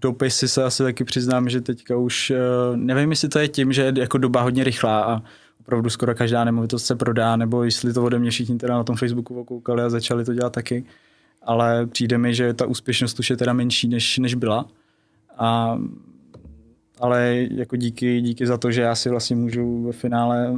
Dopisy 0.00 0.48
se 0.48 0.64
asi 0.64 0.82
taky 0.82 1.04
přiznám, 1.04 1.48
že 1.48 1.60
teďka 1.60 1.96
už, 1.96 2.32
uh, 2.70 2.76
nevím, 2.76 3.10
jestli 3.10 3.28
to 3.28 3.38
je 3.38 3.48
tím, 3.48 3.72
že 3.72 3.82
je 3.82 3.92
jako 3.96 4.18
doba 4.18 4.42
hodně 4.42 4.64
rychlá 4.64 5.04
a 5.04 5.22
opravdu 5.60 5.90
skoro 5.90 6.14
každá 6.14 6.44
nemovitost 6.44 6.86
se 6.86 6.94
prodá, 6.94 7.36
nebo 7.36 7.64
jestli 7.64 7.92
to 7.92 8.04
ode 8.04 8.18
mě 8.18 8.30
všichni 8.30 8.58
teda 8.58 8.74
na 8.74 8.84
tom 8.84 8.96
Facebooku 8.96 9.40
okoukali 9.40 9.82
a 9.82 9.90
začali 9.90 10.24
to 10.24 10.34
dělat 10.34 10.52
taky. 10.52 10.84
Ale 11.42 11.86
přijde 11.86 12.18
mi, 12.18 12.34
že 12.34 12.54
ta 12.54 12.66
úspěšnost 12.66 13.18
už 13.18 13.30
je 13.30 13.36
teda 13.36 13.52
menší, 13.52 13.88
než, 13.88 14.18
než 14.18 14.34
byla. 14.34 14.68
A, 15.38 15.78
ale 17.00 17.46
jako 17.50 17.76
díky, 17.76 18.20
díky 18.20 18.46
za 18.46 18.58
to, 18.58 18.70
že 18.70 18.80
já 18.82 18.94
si 18.94 19.10
vlastně 19.10 19.36
můžu 19.36 19.82
ve 19.82 19.92
finále 19.92 20.56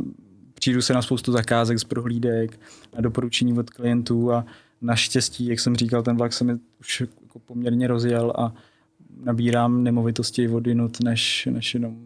přijdu 0.66 0.82
se 0.82 0.94
na 0.94 1.02
spoustu 1.02 1.32
zakázek 1.32 1.78
z 1.78 1.84
prohlídek, 1.84 2.60
na 2.94 3.00
doporučení 3.00 3.58
od 3.58 3.70
klientů 3.70 4.32
a 4.32 4.46
naštěstí, 4.80 5.46
jak 5.46 5.60
jsem 5.60 5.76
říkal, 5.76 6.02
ten 6.02 6.16
vlak 6.16 6.32
se 6.32 6.44
mi 6.44 6.54
už 6.80 7.00
jako 7.00 7.38
poměrně 7.38 7.86
rozjel 7.86 8.32
a 8.38 8.54
nabírám 9.24 9.82
nemovitosti 9.82 10.48
od 10.48 10.66
jinut, 10.66 11.00
než, 11.04 11.48
než 11.50 11.74
jenom 11.74 11.96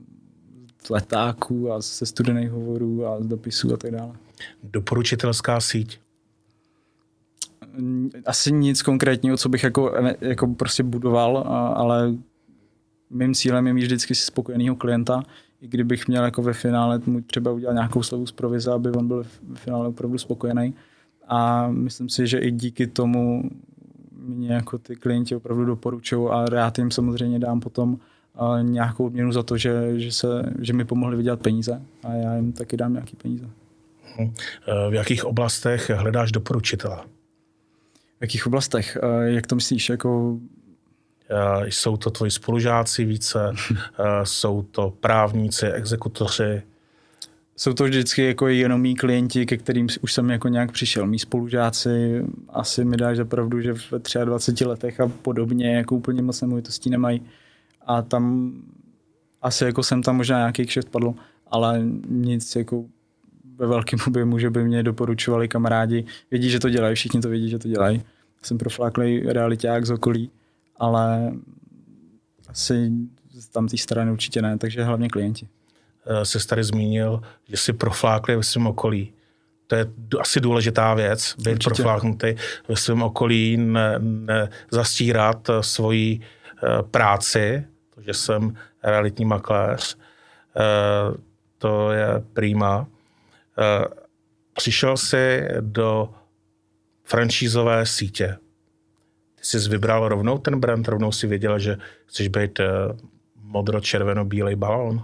z 0.85 0.89
letáků 0.89 1.73
a 1.73 1.81
ze 1.81 2.07
studených 2.07 2.51
hovorů 2.51 3.07
a 3.07 3.23
z 3.23 3.27
dopisů 3.27 3.75
a 3.75 3.77
tak 3.77 3.91
dále. 3.91 4.13
Doporučitelská 4.63 5.61
síť? 5.61 6.01
Asi 8.27 8.53
nic 8.53 8.83
konkrétního, 8.83 9.37
co 9.37 9.49
bych 9.49 9.63
jako, 9.63 9.95
jako 10.21 10.47
prostě 10.47 10.83
budoval, 10.83 11.39
ale 11.77 12.15
mým 13.11 13.35
cílem 13.35 13.67
je 13.67 13.73
mít 13.73 13.83
vždycky 13.83 14.15
spokojeného 14.15 14.77
klienta, 14.77 15.23
i 15.61 15.69
kdybych 15.69 16.09
měl 16.09 16.25
jako 16.25 16.43
ve 16.43 16.53
finále 16.53 17.01
mu 17.07 17.21
třeba 17.21 17.51
udělat 17.53 17.73
nějakou 17.73 18.03
slevu 18.03 18.27
z 18.27 18.33
provize, 18.33 18.73
aby 18.73 18.91
on 18.91 19.09
byl 19.09 19.25
ve 19.43 19.57
finále 19.57 19.89
opravdu 19.89 20.19
spokojený. 20.19 20.75
A 21.29 21.69
myslím 21.69 22.09
si, 22.09 22.27
že 22.27 22.39
i 22.39 22.51
díky 22.51 22.87
tomu 22.87 23.51
mě 24.13 24.53
jako 24.53 24.79
ty 24.79 24.97
klienti 24.97 25.37
opravdu 25.37 25.65
doporučují 25.65 26.29
a 26.31 26.55
já 26.55 26.73
jim 26.79 26.91
samozřejmě 26.91 27.39
dám 27.39 27.61
potom 27.61 27.99
nějakou 28.63 29.07
odměnu 29.07 29.33
za 29.33 29.43
to, 29.43 29.57
že, 29.57 30.01
že, 30.01 30.13
se, 30.13 30.53
že 30.61 30.73
mi 30.73 30.85
pomohli 30.85 31.17
vydělat 31.17 31.41
peníze 31.41 31.83
a 32.05 32.13
já 32.13 32.37
jim 32.37 32.53
taky 32.53 32.77
dám 32.77 32.93
nějaký 32.93 33.17
peníze. 33.17 33.49
Hm. 34.21 34.35
V 34.91 34.95
jakých 34.95 35.25
oblastech 35.25 35.91
hledáš 35.91 36.33
doporučitele? 36.33 36.97
V 38.19 38.21
jakých 38.21 38.47
oblastech? 38.47 38.99
Jak 39.25 39.47
to 39.47 39.55
myslíš? 39.55 39.89
Jako... 39.89 40.39
Jsou 41.65 41.97
to 41.97 42.11
tvoji 42.11 42.31
spolužáci 42.31 43.05
více? 43.05 43.53
jsou 44.25 44.63
to 44.63 44.93
právníci, 45.01 45.67
exekutoři? 45.67 46.63
Jsou 47.57 47.73
to 47.73 47.85
vždycky 47.85 48.25
jako 48.25 48.49
jenom 48.49 48.81
mý 48.81 48.95
klienti, 48.95 49.47
ke 49.47 49.57
kterým 49.57 49.89
už 50.01 50.13
jsem 50.13 50.31
jako 50.31 50.49
nějak 50.49 50.73
přišel. 50.73 51.07
Mí 51.07 51.19
spolužáci 51.19 52.25
asi 52.49 52.85
mi 52.85 52.97
dáš 52.97 53.17
za 53.17 53.25
pravdu, 53.25 53.61
že 53.61 53.73
ve 53.73 54.25
23 54.25 54.65
letech 54.65 55.01
a 55.01 55.09
podobně 55.09 55.77
jako 55.77 55.95
úplně 55.95 56.23
moc 56.23 56.41
nemovitostí 56.41 56.91
nemají 56.91 57.23
a 57.87 58.03
tam 58.03 58.53
asi 59.43 59.65
jako 59.65 59.83
jsem 59.83 60.03
tam 60.03 60.17
možná 60.17 60.39
nějaký 60.39 60.67
kšeft 60.67 60.89
padl, 60.89 61.15
ale 61.47 61.83
nic 62.09 62.57
jako 62.57 62.85
ve 63.57 63.67
velkém 63.67 63.99
objemu, 64.07 64.39
že 64.39 64.51
by 64.51 64.65
mě 64.65 64.83
doporučovali 64.83 65.49
kamarádi. 65.49 66.05
Vědí, 66.31 66.51
že 66.51 66.61
to 66.61 66.69
dělají, 66.69 66.95
všichni 66.95 67.21
to 67.21 67.29
vědí, 67.29 67.49
že 67.49 67.59
to 67.59 67.69
dělají. 67.69 68.03
Jsem 68.43 68.59
profláklý 68.59 69.21
realiták 69.21 69.87
z 69.87 69.91
okolí, 69.91 70.31
ale 70.81 71.33
asi 72.49 72.91
tam 73.53 73.69
té 73.69 73.77
strany 73.77 74.11
určitě 74.13 74.43
ne, 74.43 74.59
takže 74.59 74.85
hlavně 74.85 75.09
klienti. 75.09 75.49
Eh, 76.07 76.25
se 76.25 76.47
tady 76.47 76.65
zmínil, 76.65 77.23
že 77.49 77.57
jsi 77.57 77.73
profláklý 77.73 78.35
ve 78.37 78.43
svém 78.43 78.67
okolí. 78.67 79.13
To 79.67 79.77
je 79.77 79.87
asi 80.21 80.41
důležitá 80.41 80.95
věc, 80.95 81.35
být 81.39 81.51
Určitě. 81.53 81.65
profláknutý 81.65 82.35
ve 82.69 82.77
svém 82.77 83.03
okolí, 83.03 83.57
ne, 83.57 83.99
ne 83.99 84.49
zastírat 84.71 85.51
svoji 85.61 86.21
eh, 86.21 86.83
práci, 86.83 87.65
že 88.01 88.15
jsem 88.15 88.55
realitní 88.83 89.25
makléř. 89.25 89.99
Eh, 90.57 91.17
to 91.59 91.91
je 91.91 92.07
prima. 92.33 92.87
Eh, 93.59 93.85
přišel 94.53 94.97
si 94.97 95.49
do 95.61 96.11
franšízové 97.05 97.87
sítě. 97.87 98.37
Ty 99.41 99.47
jsi 99.47 99.69
vybral 99.69 100.09
rovnou 100.09 100.39
ten 100.39 100.61
brand, 100.61 100.89
rovnou 100.89 101.13
si 101.13 101.27
věděla, 101.27 101.59
že 101.59 101.79
chceš 102.07 102.29
být 102.29 102.61
eh, 102.61 102.67
modro-červeno-bílej 103.45 104.57
balón? 104.57 105.03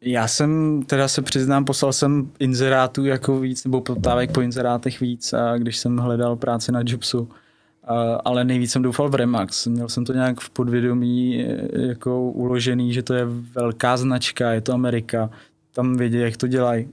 Já 0.00 0.28
jsem, 0.28 0.82
teda 0.82 1.08
se 1.08 1.22
přiznám, 1.22 1.64
poslal 1.64 1.92
jsem 1.92 2.30
inzerátů 2.38 3.04
jako 3.04 3.40
víc, 3.40 3.64
nebo 3.64 3.80
poptávek 3.80 4.32
po 4.32 4.40
inzerátech 4.40 5.00
víc 5.00 5.32
a 5.32 5.58
když 5.58 5.76
jsem 5.76 5.96
hledal 5.96 6.36
práci 6.36 6.72
na 6.72 6.80
Jobsu, 6.86 7.28
ale 8.24 8.44
nejvíc 8.44 8.72
jsem 8.72 8.82
doufal 8.82 9.08
v 9.08 9.14
Remax. 9.14 9.66
Měl 9.66 9.88
jsem 9.88 10.04
to 10.04 10.12
nějak 10.12 10.40
v 10.40 10.50
podvědomí 10.50 11.44
e, 11.44 11.68
jako 11.86 12.22
uložený, 12.22 12.92
že 12.92 13.02
to 13.02 13.14
je 13.14 13.24
velká 13.54 13.96
značka, 13.96 14.52
je 14.52 14.60
to 14.60 14.72
Amerika. 14.72 15.30
tam 15.72 15.96
vědí, 15.96 16.18
jak 16.18 16.36
to 16.36 16.46
dělají. 16.46 16.88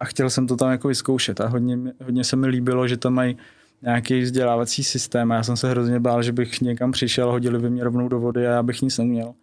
A 0.00 0.04
chtěl 0.04 0.30
jsem 0.30 0.46
to 0.46 0.56
tam 0.56 0.70
jako 0.70 0.88
vyzkoušet 0.88 1.40
a 1.40 1.48
hodně, 1.48 1.78
hodně 2.04 2.24
se 2.24 2.36
mi 2.36 2.46
líbilo, 2.46 2.88
že 2.88 2.96
tam 2.96 3.14
mají 3.14 3.36
nějaký 3.82 4.20
vzdělávací 4.20 4.84
systém 4.84 5.32
a 5.32 5.34
já 5.34 5.42
jsem 5.42 5.56
se 5.56 5.70
hrozně 5.70 6.00
bál, 6.00 6.22
že 6.22 6.32
bych 6.32 6.60
někam 6.60 6.92
přišel, 6.92 7.30
hodili 7.30 7.58
by 7.58 7.70
mě 7.70 7.84
rovnou 7.84 8.08
do 8.08 8.20
vody 8.20 8.46
a 8.46 8.50
já 8.50 8.62
bych 8.62 8.82
nic 8.82 8.98
neměl. 8.98 9.34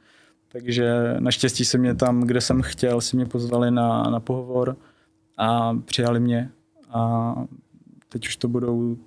Takže 0.48 1.16
naštěstí 1.20 1.66
se 1.66 1.78
mě 1.78 1.96
tam, 1.96 2.22
kde 2.22 2.42
jsem 2.42 2.62
chtěl, 2.62 3.02
si 3.02 3.16
mě 3.16 3.26
pozvali 3.26 3.72
na, 3.72 4.04
na 4.04 4.20
pohovor 4.20 4.78
a 5.38 5.74
přijali 5.86 6.20
mě. 6.20 6.50
A 6.90 7.34
teď 8.10 8.28
už 8.28 8.36
to 8.36 8.48
budou 8.48 8.98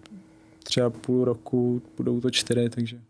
třeba 0.63 0.91
půl 0.91 1.25
roku, 1.25 1.83
budou 1.97 2.21
to 2.21 2.31
čtyři, 2.31 2.71
takže 2.71 3.01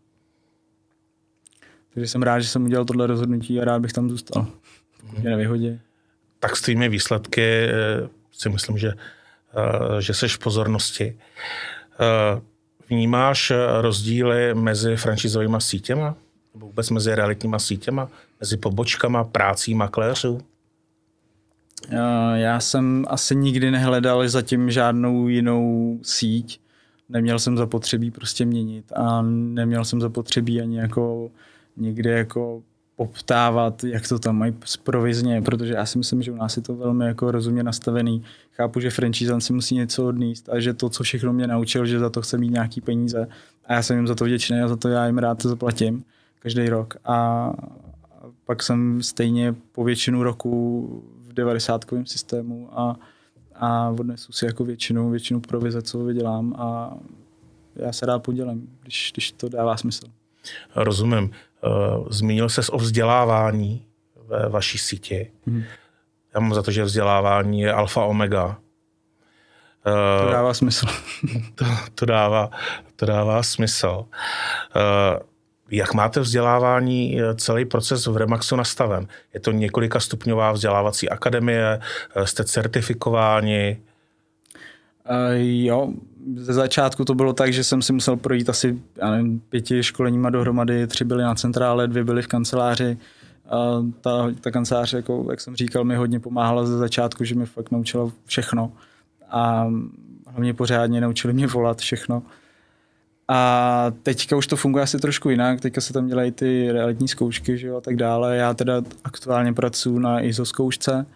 takže 1.94 2.08
jsem 2.08 2.22
rád, 2.22 2.40
že 2.40 2.48
jsem 2.48 2.64
udělal 2.64 2.84
tohle 2.84 3.06
rozhodnutí 3.06 3.60
a 3.60 3.64
rád 3.64 3.78
bych 3.78 3.92
tam 3.92 4.10
zůstal. 4.10 4.46
Pokud 5.00 5.18
mě 5.18 5.30
nevyhodí. 5.30 5.80
Tak 6.38 6.56
s 6.56 6.62
tvými 6.62 6.88
výsledky 6.88 7.42
eh, 7.42 8.08
si 8.32 8.48
myslím, 8.48 8.78
že, 8.78 8.88
eh, 8.88 10.02
že 10.02 10.14
seš 10.14 10.36
v 10.36 10.38
pozornosti. 10.38 11.18
Eh, 12.00 12.40
vnímáš 12.90 13.52
rozdíly 13.80 14.54
mezi 14.54 14.96
franšizovými 14.96 15.56
sítěma? 15.58 16.16
Nebo 16.54 16.66
vůbec 16.66 16.90
mezi 16.90 17.14
realitníma 17.14 17.58
sítěma? 17.58 18.08
Mezi 18.40 18.56
pobočkama, 18.56 19.24
prácí 19.24 19.74
makléřů? 19.74 20.40
Já 22.34 22.60
jsem 22.60 23.04
asi 23.08 23.36
nikdy 23.36 23.70
nehledal 23.70 24.28
zatím 24.28 24.70
žádnou 24.70 25.28
jinou 25.28 25.98
síť. 26.02 26.60
Neměl 27.08 27.38
jsem 27.38 27.56
zapotřebí 27.56 28.10
prostě 28.10 28.44
měnit 28.44 28.92
a 28.96 29.22
neměl 29.22 29.84
jsem 29.84 30.00
zapotřebí 30.00 30.60
ani 30.60 30.78
jako 30.78 31.30
někde 31.76 32.10
jako 32.10 32.62
poptávat, 33.06 33.84
jak 33.84 34.08
to 34.08 34.18
tam 34.18 34.38
mají 34.38 34.54
provizně, 34.82 35.42
protože 35.42 35.74
já 35.74 35.86
si 35.86 35.98
myslím, 35.98 36.22
že 36.22 36.32
u 36.32 36.36
nás 36.36 36.56
je 36.56 36.62
to 36.62 36.76
velmi 36.76 37.04
jako 37.04 37.30
rozumně 37.30 37.62
nastavený. 37.62 38.24
Chápu, 38.52 38.80
že 38.80 38.90
franchise 38.90 39.40
si 39.40 39.52
musí 39.52 39.74
něco 39.74 40.06
odníst 40.06 40.48
a 40.48 40.60
že 40.60 40.74
to, 40.74 40.88
co 40.88 41.02
všechno 41.02 41.32
mě 41.32 41.46
naučil, 41.46 41.86
že 41.86 41.98
za 41.98 42.10
to 42.10 42.22
chce 42.22 42.38
mít 42.38 42.50
nějaký 42.50 42.80
peníze 42.80 43.28
a 43.64 43.72
já 43.72 43.82
jsem 43.82 43.96
jim 43.96 44.06
za 44.06 44.14
to 44.14 44.24
vděčný 44.24 44.60
a 44.60 44.68
za 44.68 44.76
to 44.76 44.88
já 44.88 45.06
jim 45.06 45.18
rád 45.18 45.42
zaplatím 45.42 46.04
každý 46.38 46.68
rok. 46.68 46.96
A 47.04 47.50
pak 48.44 48.62
jsem 48.62 49.02
stejně 49.02 49.54
po 49.72 49.84
většinu 49.84 50.22
roku 50.22 51.04
v 51.28 51.32
90 51.32 51.84
systému 52.04 52.68
a, 52.78 52.96
a 53.54 53.88
odnesu 53.88 54.32
si 54.32 54.46
jako 54.46 54.64
většinu, 54.64 55.10
většinu 55.10 55.40
provize, 55.40 55.82
co 55.82 56.04
vydělám 56.04 56.54
a 56.58 56.98
já 57.76 57.92
se 57.92 58.06
rád 58.06 58.18
podělím, 58.18 58.68
když, 58.82 59.10
když 59.14 59.32
to 59.32 59.48
dává 59.48 59.76
smysl. 59.76 60.19
Rozumím. 60.76 61.30
Eh, 61.64 61.68
zmínil 62.10 62.48
ses 62.48 62.68
o 62.68 62.78
vzdělávání 62.78 63.86
ve 64.26 64.48
vaší 64.48 64.78
síti. 64.78 65.30
Hmm. 65.46 65.62
Já 66.34 66.40
mám 66.40 66.54
za 66.54 66.62
to, 66.62 66.70
že 66.70 66.84
vzdělávání 66.84 67.60
je 67.60 67.72
alfa 67.72 68.04
omega. 68.04 68.58
To 69.84 70.28
eh, 70.28 70.32
dává 70.32 70.54
smysl. 70.54 70.86
to, 71.54 71.64
to, 71.94 72.06
dává, 72.06 72.50
to 72.96 73.06
dává 73.06 73.42
smysl. 73.42 74.04
Eh, 74.76 75.20
jak 75.70 75.94
máte 75.94 76.20
vzdělávání, 76.20 77.20
celý 77.36 77.64
proces 77.64 78.06
v 78.06 78.16
Remaxu 78.16 78.56
nastaven? 78.56 79.08
Je 79.34 79.40
to 79.40 79.52
několika 79.52 80.00
stupňová 80.00 80.52
vzdělávací 80.52 81.08
akademie? 81.08 81.80
Jste 82.24 82.44
certifikováni? 82.44 83.80
Uh, 85.10 85.16
jo, 85.38 85.92
ze 86.36 86.52
začátku 86.52 87.04
to 87.04 87.14
bylo 87.14 87.32
tak, 87.32 87.52
že 87.52 87.64
jsem 87.64 87.82
si 87.82 87.92
musel 87.92 88.16
projít 88.16 88.48
asi 88.48 88.78
já 88.96 89.10
nevím, 89.10 89.40
pěti 89.48 89.82
školeníma 89.82 90.30
dohromady, 90.30 90.86
tři 90.86 91.04
byly 91.04 91.22
na 91.22 91.34
centrále, 91.34 91.88
dvě 91.88 92.04
byly 92.04 92.22
v 92.22 92.26
kanceláři. 92.26 92.98
A 93.50 93.84
ta, 94.00 94.30
ta 94.40 94.50
kancelář, 94.50 94.92
jako, 94.92 95.26
jak 95.30 95.40
jsem 95.40 95.56
říkal, 95.56 95.84
mi 95.84 95.96
hodně 95.96 96.20
pomáhala 96.20 96.66
ze 96.66 96.78
začátku, 96.78 97.24
že 97.24 97.34
mi 97.34 97.46
fakt 97.46 97.70
naučila 97.70 98.10
všechno. 98.26 98.72
A 99.30 99.66
hlavně 100.26 100.54
pořádně 100.54 101.00
naučili 101.00 101.34
mě 101.34 101.46
volat 101.46 101.78
všechno. 101.78 102.22
A 103.28 103.92
teďka 104.02 104.36
už 104.36 104.46
to 104.46 104.56
funguje 104.56 104.82
asi 104.82 104.98
trošku 104.98 105.30
jinak, 105.30 105.60
teďka 105.60 105.80
se 105.80 105.92
tam 105.92 106.06
dělají 106.06 106.32
ty 106.32 106.72
realitní 106.72 107.08
zkoušky 107.08 107.58
že 107.58 107.66
jo, 107.66 107.76
a 107.76 107.80
tak 107.80 107.96
dále. 107.96 108.36
Já 108.36 108.54
teda 108.54 108.82
aktuálně 109.04 109.52
pracuji 109.52 109.98
na 109.98 110.20
ISO 110.20 110.46
zkoušce, 110.46 111.06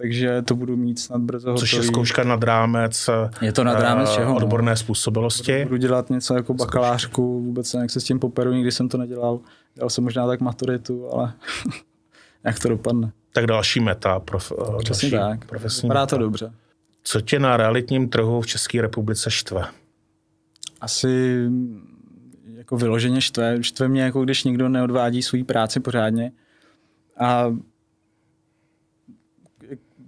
takže 0.00 0.42
to 0.42 0.54
budu 0.54 0.76
mít 0.76 0.98
snad 0.98 1.20
brzo 1.20 1.50
hotový. 1.50 1.60
Což 1.60 1.72
je 1.72 1.82
zkouška 1.82 2.24
nad 2.24 2.44
rámec, 2.44 3.10
je 3.42 3.52
to 3.52 3.64
nad 3.64 3.80
rámec 3.80 4.10
čeho, 4.10 4.30
no. 4.30 4.36
odborné 4.36 4.76
způsobilosti. 4.76 5.64
Budu 5.64 5.76
dělat 5.76 6.10
něco 6.10 6.34
jako 6.34 6.54
bakalářku, 6.54 7.42
vůbec 7.42 7.74
jak 7.74 7.90
se 7.90 8.00
s 8.00 8.04
tím 8.04 8.18
poperu, 8.18 8.52
nikdy 8.52 8.72
jsem 8.72 8.88
to 8.88 8.98
nedělal. 8.98 9.40
Dělal 9.74 9.90
jsem 9.90 10.04
možná 10.04 10.26
tak 10.26 10.40
maturitu, 10.40 11.12
ale 11.12 11.32
jak 12.44 12.58
to 12.58 12.68
dopadne. 12.68 13.12
Tak 13.32 13.46
další 13.46 13.80
meta, 13.80 14.20
prof, 14.20 14.52
eh, 14.52 14.78
Přesně 14.78 15.10
další 15.10 15.30
tak, 15.30 15.48
profesní 15.48 15.88
vypadá 15.88 16.06
to 16.06 16.18
dobře. 16.18 16.52
Co 17.02 17.20
tě 17.20 17.38
na 17.38 17.56
realitním 17.56 18.08
trhu 18.08 18.40
v 18.40 18.46
České 18.46 18.82
republice 18.82 19.30
štve? 19.30 19.64
Asi 20.80 21.44
jako 22.54 22.76
vyloženě 22.76 23.20
štve. 23.20 23.62
Štve 23.62 23.88
mě, 23.88 24.02
jako 24.02 24.24
když 24.24 24.44
někdo 24.44 24.68
neodvádí 24.68 25.22
svou 25.22 25.44
práci 25.44 25.80
pořádně. 25.80 26.32
A 27.18 27.56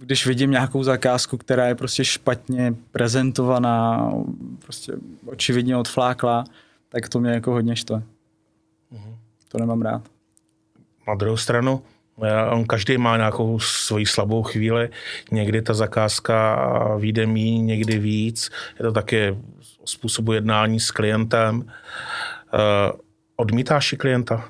když 0.03 0.27
vidím 0.27 0.51
nějakou 0.51 0.83
zakázku, 0.83 1.37
která 1.37 1.67
je 1.67 1.75
prostě 1.75 2.05
špatně 2.05 2.75
prezentovaná, 2.91 4.11
prostě 4.59 4.93
očividně 5.25 5.77
odflákla, 5.77 6.43
tak 6.89 7.09
to 7.09 7.19
mě 7.19 7.31
jako 7.31 7.51
hodně 7.51 7.75
štve. 7.75 7.97
Mm-hmm. 7.97 9.15
To 9.47 9.57
nemám 9.57 9.81
rád. 9.81 10.01
Na 11.07 11.15
druhou 11.15 11.37
stranu, 11.37 11.81
on 12.49 12.65
každý 12.65 12.97
má 12.97 13.17
nějakou 13.17 13.59
svoji 13.59 14.05
slabou 14.05 14.43
chvíli. 14.43 14.89
Někdy 15.31 15.61
ta 15.61 15.73
zakázka 15.73 16.57
vyjde 16.97 17.25
mí, 17.25 17.61
někdy 17.61 17.99
víc. 17.99 18.49
Je 18.79 18.83
to 18.85 18.91
taky 18.91 19.37
způsobu 19.85 20.33
jednání 20.33 20.79
s 20.79 20.91
klientem. 20.91 21.65
Eh, 22.53 22.91
odmítáš 23.35 23.93
i 23.93 23.97
klienta? 23.97 24.49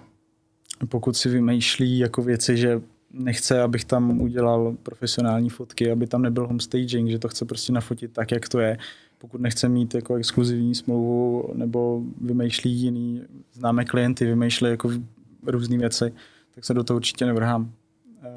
Pokud 0.89 1.17
si 1.17 1.29
vymýšlí 1.29 1.99
jako 1.99 2.21
věci, 2.21 2.57
že 2.57 2.81
nechce, 3.13 3.61
abych 3.61 3.85
tam 3.85 4.21
udělal 4.21 4.75
profesionální 4.83 5.49
fotky, 5.49 5.91
aby 5.91 6.07
tam 6.07 6.21
nebyl 6.21 6.47
homestaging, 6.47 7.09
že 7.09 7.19
to 7.19 7.27
chce 7.27 7.45
prostě 7.45 7.73
nafotit 7.73 8.11
tak, 8.13 8.31
jak 8.31 8.49
to 8.49 8.59
je. 8.59 8.77
Pokud 9.17 9.41
nechce 9.41 9.69
mít 9.69 9.95
jako 9.95 10.15
exkluzivní 10.15 10.75
smlouvu 10.75 11.49
nebo 11.53 12.01
vymýšlí 12.21 12.71
jiný, 12.71 13.21
známe 13.53 13.85
klienty, 13.85 14.25
vymýšlí 14.25 14.69
jako 14.69 14.91
různé 15.47 15.77
věci, 15.77 16.13
tak 16.55 16.65
se 16.65 16.73
do 16.73 16.83
toho 16.83 16.95
určitě 16.95 17.25
nevrhám. 17.25 17.71
Eh, 18.23 18.29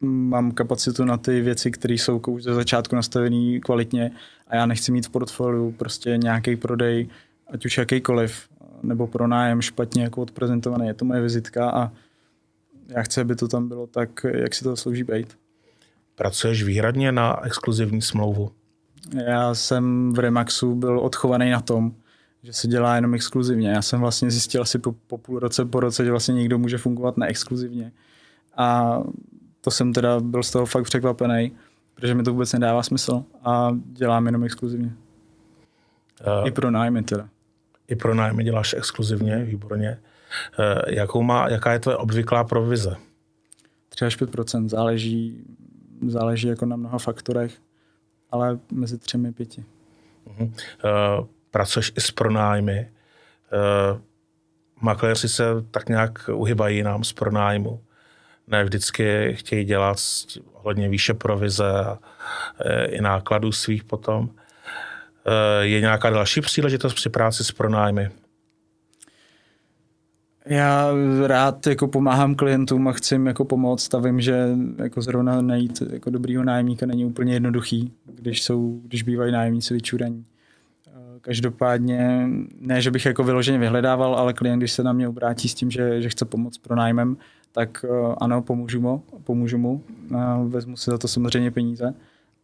mám 0.00 0.52
kapacitu 0.52 1.04
na 1.04 1.16
ty 1.16 1.40
věci, 1.40 1.70
které 1.70 1.94
jsou 1.94 2.18
už 2.28 2.42
ze 2.42 2.54
začátku 2.54 2.96
nastavené 2.96 3.60
kvalitně 3.60 4.10
a 4.48 4.56
já 4.56 4.66
nechci 4.66 4.92
mít 4.92 5.06
v 5.06 5.10
portfoliu 5.10 5.72
prostě 5.72 6.16
nějaký 6.16 6.56
prodej, 6.56 7.08
ať 7.52 7.66
už 7.66 7.78
jakýkoliv, 7.78 8.48
nebo 8.82 9.06
pronájem 9.06 9.62
špatně 9.62 10.02
jako 10.02 10.22
odprezentovaný. 10.22 10.86
Je 10.86 10.94
to 10.94 11.04
moje 11.04 11.20
vizitka 11.20 11.70
a 11.70 11.92
já 12.90 13.02
chci, 13.02 13.20
aby 13.20 13.36
to 13.36 13.48
tam 13.48 13.68
bylo 13.68 13.86
tak, 13.86 14.26
jak 14.34 14.54
si 14.54 14.64
to 14.64 14.76
slouží 14.76 15.04
být. 15.04 15.38
Pracuješ 16.14 16.62
výhradně 16.62 17.12
na 17.12 17.44
exkluzivní 17.44 18.02
smlouvu? 18.02 18.50
Já 19.26 19.54
jsem 19.54 20.12
v 20.12 20.18
Remaxu 20.18 20.74
byl 20.74 21.00
odchovaný 21.00 21.50
na 21.50 21.60
tom, 21.60 21.92
že 22.42 22.52
se 22.52 22.68
dělá 22.68 22.94
jenom 22.94 23.14
exkluzivně. 23.14 23.70
Já 23.70 23.82
jsem 23.82 24.00
vlastně 24.00 24.30
zjistil 24.30 24.62
asi 24.62 24.78
po, 24.78 24.92
po 25.06 25.18
půl 25.18 25.38
roce, 25.38 25.64
po 25.64 25.80
roce, 25.80 26.04
že 26.04 26.10
vlastně 26.10 26.34
někdo 26.34 26.58
může 26.58 26.78
fungovat 26.78 27.16
neexkluzivně. 27.16 27.92
A 28.56 28.98
to 29.60 29.70
jsem 29.70 29.92
teda 29.92 30.20
byl 30.20 30.42
z 30.42 30.50
toho 30.50 30.66
fakt 30.66 30.84
překvapený, 30.84 31.52
protože 31.94 32.14
mi 32.14 32.22
to 32.22 32.32
vůbec 32.32 32.52
nedává 32.52 32.82
smysl 32.82 33.24
a 33.44 33.76
dělám 33.84 34.26
jenom 34.26 34.44
exkluzivně. 34.44 34.92
Uh, 36.40 36.48
I 36.48 36.50
pro 36.50 36.70
nájmy 36.70 37.02
teda. 37.02 37.28
I 37.88 37.96
pro 37.96 38.14
nájmy 38.14 38.44
děláš 38.44 38.74
exkluzivně, 38.74 39.44
výborně. 39.44 39.98
Eh, 40.58 40.94
jakou 40.94 41.22
má, 41.22 41.48
jaká 41.48 41.72
je 41.72 41.78
tvoje 41.78 41.96
obvyklá 41.96 42.44
provize? 42.44 42.96
3 43.88 44.04
až 44.04 44.16
5 44.16 44.30
záleží, 44.66 45.44
záleží 46.08 46.48
jako 46.48 46.66
na 46.66 46.76
mnoha 46.76 46.98
faktorech, 46.98 47.52
ale 48.30 48.58
mezi 48.72 48.98
třemi 48.98 49.28
a 49.28 49.32
pěti. 49.32 49.64
Uh-huh. 50.26 50.52
Uh, 51.18 51.26
pracuješ 51.50 51.92
i 51.96 52.00
s 52.00 52.10
pronájmy. 52.10 52.90
Uh, 53.52 54.00
makléři 54.80 55.28
se 55.28 55.44
tak 55.70 55.88
nějak 55.88 56.30
uhybají 56.32 56.82
nám 56.82 57.04
z 57.04 57.12
pronájmu. 57.12 57.80
Ne 58.46 58.64
vždycky 58.64 59.34
chtějí 59.34 59.64
dělat 59.64 59.96
hodně 60.54 60.88
výše 60.88 61.14
provize 61.14 61.74
a 61.74 61.98
i 62.86 63.00
nákladů 63.00 63.52
svých 63.52 63.84
potom. 63.84 64.30
Je 65.60 65.80
nějaká 65.80 66.10
další 66.10 66.40
příležitost 66.40 66.94
při 66.94 67.08
práci 67.08 67.44
s 67.44 67.52
pronájmy? 67.52 68.10
Já 70.46 70.90
rád 71.26 71.66
jako 71.66 71.88
pomáhám 71.88 72.34
klientům 72.34 72.88
a 72.88 72.92
chci 72.92 73.14
jim 73.14 73.26
jako 73.26 73.44
pomoct 73.44 73.94
a 73.94 73.98
vím, 73.98 74.20
že 74.20 74.48
jako 74.78 75.02
zrovna 75.02 75.42
najít 75.42 75.82
jako 75.92 76.10
dobrýho 76.10 76.44
nájemníka 76.44 76.86
není 76.86 77.04
úplně 77.04 77.32
jednoduchý, 77.32 77.92
když, 78.14 78.42
jsou, 78.42 78.80
když 78.84 79.02
bývají 79.02 79.32
nájemníci 79.32 79.74
vyčuraní. 79.74 80.24
Každopádně, 81.20 82.28
ne, 82.60 82.82
že 82.82 82.90
bych 82.90 83.06
jako 83.06 83.24
vyloženě 83.24 83.58
vyhledával, 83.58 84.14
ale 84.14 84.32
klient, 84.32 84.58
když 84.58 84.72
se 84.72 84.82
na 84.82 84.92
mě 84.92 85.08
obrátí 85.08 85.48
s 85.48 85.54
tím, 85.54 85.70
že, 85.70 86.02
že 86.02 86.08
chce 86.08 86.24
pomoct 86.24 86.58
pro 86.58 86.76
nájmem, 86.76 87.16
tak 87.52 87.84
ano, 88.20 88.42
pomůžu 88.42 88.80
mu, 88.80 89.02
pomůžu 89.24 89.58
mu, 89.58 89.82
vezmu 90.48 90.76
si 90.76 90.90
za 90.90 90.98
to 90.98 91.08
samozřejmě 91.08 91.50
peníze, 91.50 91.94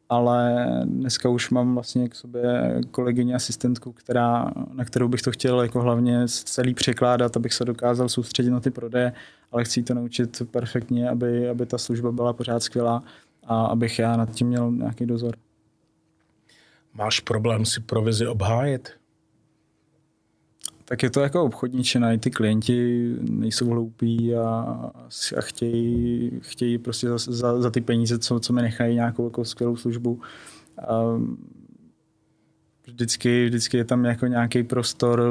ale 0.09 0.66
dneska 0.85 1.29
už 1.29 1.51
mám 1.51 1.75
vlastně 1.75 2.09
k 2.09 2.14
sobě 2.14 2.81
kolegyně 2.90 3.35
asistentku, 3.35 3.92
která, 3.92 4.51
na 4.73 4.85
kterou 4.85 5.09
bych 5.09 5.23
to 5.23 5.31
chtěl 5.31 5.62
jako 5.62 5.81
hlavně 5.81 6.29
celý 6.29 6.75
překládat, 6.75 7.37
abych 7.37 7.53
se 7.53 7.64
dokázal 7.64 8.09
soustředit 8.09 8.51
na 8.51 8.61
ty 8.61 8.71
prodeje, 8.71 9.12
ale 9.53 9.64
chci 9.64 9.83
to 9.83 9.95
naučit 9.95 10.42
perfektně, 10.51 11.11
aby, 11.11 11.49
aby 11.49 11.66
ta 11.66 11.79
služba 11.79 12.12
byla 12.12 12.33
pořád 12.33 12.62
skvělá 12.62 13.03
a 13.45 13.66
abych 13.66 13.99
já 13.99 14.16
nad 14.16 14.31
tím 14.31 14.47
měl 14.47 14.73
nějaký 14.73 15.07
dozor. 15.07 15.37
Máš 16.95 17.21
problém 17.21 17.64
si 17.64 17.81
provizi 17.81 18.27
obhájit? 18.27 18.90
Tak 20.88 21.03
je 21.03 21.11
to 21.11 21.20
jako 21.20 21.44
obchodničina, 21.44 22.12
i 22.12 22.18
ty 22.18 22.31
klienti 22.31 23.11
nejsou 23.31 23.68
hloupí 23.68 24.35
a, 24.35 24.44
a 25.37 25.40
chtějí, 25.40 26.31
chtějí 26.40 26.79
prostě 26.79 27.09
za, 27.09 27.18
za, 27.18 27.61
za 27.61 27.70
ty 27.70 27.81
peníze, 27.81 28.18
co, 28.18 28.40
co 28.40 28.53
mi 28.53 28.62
nechají 28.62 28.94
nějakou 28.94 29.25
jako 29.25 29.44
skvělou 29.44 29.77
službu. 29.77 30.20
A 30.88 31.03
vždycky, 32.87 33.46
vždycky 33.46 33.77
je 33.77 33.85
tam 33.85 34.05
jako 34.05 34.27
nějaký 34.27 34.62
prostor, 34.62 35.22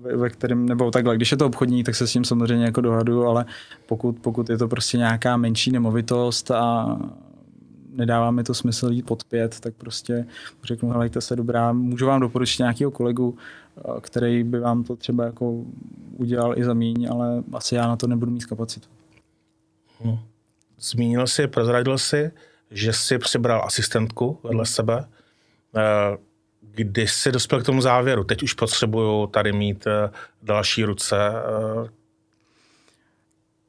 ve, 0.00 0.16
ve 0.16 0.30
kterém, 0.30 0.66
nebo 0.66 0.90
takhle, 0.90 1.16
když 1.16 1.30
je 1.30 1.36
to 1.36 1.46
obchodní, 1.46 1.84
tak 1.84 1.94
se 1.94 2.06
s 2.06 2.12
tím 2.12 2.24
samozřejmě 2.24 2.64
jako 2.64 2.80
dohadu, 2.80 3.26
ale 3.26 3.44
pokud, 3.86 4.18
pokud 4.20 4.50
je 4.50 4.58
to 4.58 4.68
prostě 4.68 4.98
nějaká 4.98 5.36
menší 5.36 5.70
nemovitost 5.70 6.50
a 6.50 6.98
nedává 7.94 8.30
mi 8.30 8.44
to 8.44 8.54
smysl 8.54 8.92
jít 8.92 9.06
pod 9.06 9.24
pět, 9.24 9.60
tak 9.60 9.74
prostě 9.74 10.26
řeknu, 10.64 10.90
helejte 10.90 11.20
se 11.20 11.36
dobrá, 11.36 11.72
můžu 11.72 12.06
vám 12.06 12.20
doporučit 12.20 12.58
nějakého 12.58 12.90
kolegu, 12.90 13.36
eh, 13.78 13.82
který 14.00 14.44
by 14.44 14.60
vám 14.60 14.84
to 14.84 14.96
třeba 14.96 15.24
jako 15.24 15.64
udělal 16.16 16.58
i 16.58 16.64
za 16.64 16.74
míň, 16.74 17.08
ale 17.10 17.42
asi 17.52 17.74
já 17.74 17.88
na 17.88 17.96
to 17.96 18.06
nebudu 18.06 18.32
mít 18.32 18.44
kapacitu. 18.44 18.88
Hmm. 20.00 20.18
Zmínil 20.78 21.26
jsi, 21.26 21.46
prozradil 21.46 21.98
jsi, 21.98 22.30
že 22.70 22.92
jsi 22.92 23.18
přibral 23.18 23.64
asistentku 23.64 24.38
vedle 24.42 24.66
sebe. 24.66 25.04
Eh, 25.76 26.16
kdy 26.60 27.08
jsi 27.08 27.32
dospěl 27.32 27.62
k 27.62 27.66
tomu 27.66 27.80
závěru? 27.80 28.24
Teď 28.24 28.42
už 28.42 28.54
potřebuju 28.54 29.26
tady 29.26 29.52
mít 29.52 29.86
eh, 29.86 30.10
další 30.42 30.84
ruce, 30.84 31.16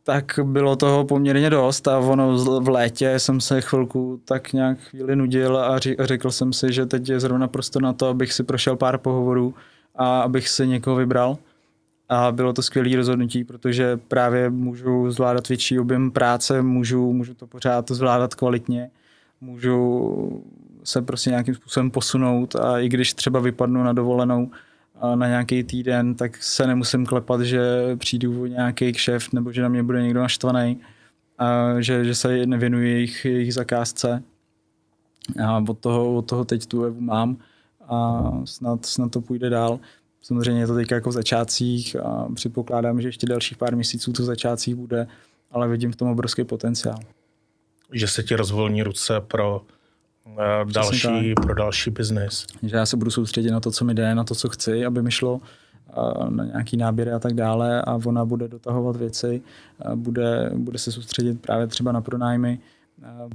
tak 0.06 0.40
bylo 0.44 0.76
toho 0.76 1.06
poměrně 1.06 1.50
dost 1.50 1.88
a 1.88 2.00
ono 2.00 2.38
v 2.60 2.70
létě 2.70 3.20
jsem 3.20 3.42
se 3.42 3.62
chvilku 3.62 4.22
tak 4.26 4.54
nějak 4.54 4.80
chvíli 4.80 5.16
nudil 5.16 5.58
a 5.58 5.80
řekl 6.00 6.32
jsem 6.32 6.54
si, 6.54 6.74
že 6.74 6.86
teď 6.86 7.10
je 7.10 7.20
zrovna 7.20 7.48
prostor 7.48 7.82
na 7.82 7.94
to, 7.94 8.08
abych 8.08 8.34
si 8.34 8.44
prošel 8.44 8.76
pár 8.76 8.98
pohovorů 8.98 9.54
a 9.96 10.22
abych 10.22 10.50
si 10.50 10.68
někoho 10.68 10.96
vybral. 10.96 11.38
A 12.10 12.32
bylo 12.32 12.54
to 12.54 12.62
skvělé 12.62 12.96
rozhodnutí, 12.96 13.44
protože 13.44 14.00
právě 14.08 14.50
můžu 14.50 15.12
zvládat 15.12 15.50
větší 15.50 15.80
objem 15.80 16.12
práce, 16.12 16.62
můžu, 16.62 17.14
můžu 17.14 17.34
to 17.34 17.48
pořád 17.48 17.92
zvládat 17.92 18.36
kvalitně, 18.36 18.90
můžu 19.42 20.44
se 20.84 21.02
prostě 21.02 21.30
nějakým 21.30 21.56
způsobem 21.56 21.92
posunout 21.92 22.56
a 22.56 22.80
i 22.80 22.90
když 22.90 23.14
třeba 23.14 23.40
vypadnu 23.40 23.84
na 23.84 23.94
dovolenou, 23.94 24.50
na 25.16 25.28
nějaký 25.28 25.64
týden, 25.64 26.16
tak 26.16 26.44
se 26.44 26.68
nemusím 26.68 27.06
klepat, 27.06 27.42
že 27.42 27.62
přijdu 27.96 28.46
nějaký 28.46 28.92
kšeft 28.92 29.34
nebo 29.34 29.52
že 29.52 29.62
na 29.62 29.70
mě 29.70 29.84
bude 29.84 30.02
někdo 30.02 30.20
naštvaný, 30.20 30.82
a 31.38 31.82
že, 31.82 32.06
že 32.06 32.16
se 32.16 32.46
nevěnuji 32.46 32.92
jejich, 32.92 33.26
jejich 33.26 33.54
zakázce. 33.54 34.24
A 35.46 35.64
od 35.68 35.80
toho, 35.80 36.16
od 36.16 36.22
toho 36.22 36.46
teď 36.46 36.66
tu 36.66 36.84
Evu 36.84 37.02
mám 37.02 37.38
a 37.88 38.32
snad, 38.46 38.86
snad 38.86 39.12
to 39.12 39.22
půjde 39.22 39.50
dál. 39.50 39.80
Samozřejmě 40.22 40.62
je 40.62 40.68
to 40.68 40.76
teď 40.76 40.92
jako 40.92 41.10
v 41.10 41.14
začátcích 41.14 41.96
a 41.96 42.28
předpokládám, 42.36 43.02
že 43.02 43.08
ještě 43.08 43.28
dalších 43.28 43.58
pár 43.58 43.76
měsíců 43.76 44.14
to 44.14 44.24
v 44.24 44.26
začátcích 44.26 44.76
bude, 44.76 45.08
ale 45.52 45.68
vidím 45.68 45.92
v 45.92 45.96
tom 45.96 46.10
obrovský 46.10 46.44
potenciál. 46.44 46.98
Že 47.92 48.08
se 48.08 48.24
ti 48.24 48.36
rozvolní 48.36 48.84
ruce 48.84 49.22
pro 49.22 49.62
Eh, 50.40 50.66
další, 50.66 51.34
pro 51.34 51.56
další 51.56 51.90
biznis. 51.90 52.48
Že 52.64 52.76
já 52.76 52.86
se 52.86 52.98
budu 52.98 53.12
soustředit 53.12 53.52
na 53.52 53.60
to, 53.60 53.72
co 53.72 53.86
mi 53.86 53.94
jde, 53.94 54.16
na 54.16 54.24
to, 54.24 54.36
co 54.36 54.50
chci, 54.50 54.86
aby 54.86 55.02
mi 55.02 55.12
šlo 55.12 55.42
eh, 55.90 56.30
na 56.30 56.46
nějaký 56.46 56.78
náběry 56.78 57.12
a 57.12 57.20
tak 57.20 57.34
dále 57.34 57.82
a 57.82 57.94
ona 58.06 58.26
bude 58.26 58.48
dotahovat 58.48 58.96
věci, 58.96 59.42
eh, 59.82 59.96
bude, 59.96 60.52
bude 60.56 60.80
se 60.80 60.92
soustředit 60.92 61.42
právě 61.42 61.68
třeba 61.68 61.92
na 61.92 62.02
pronájmy, 62.02 62.60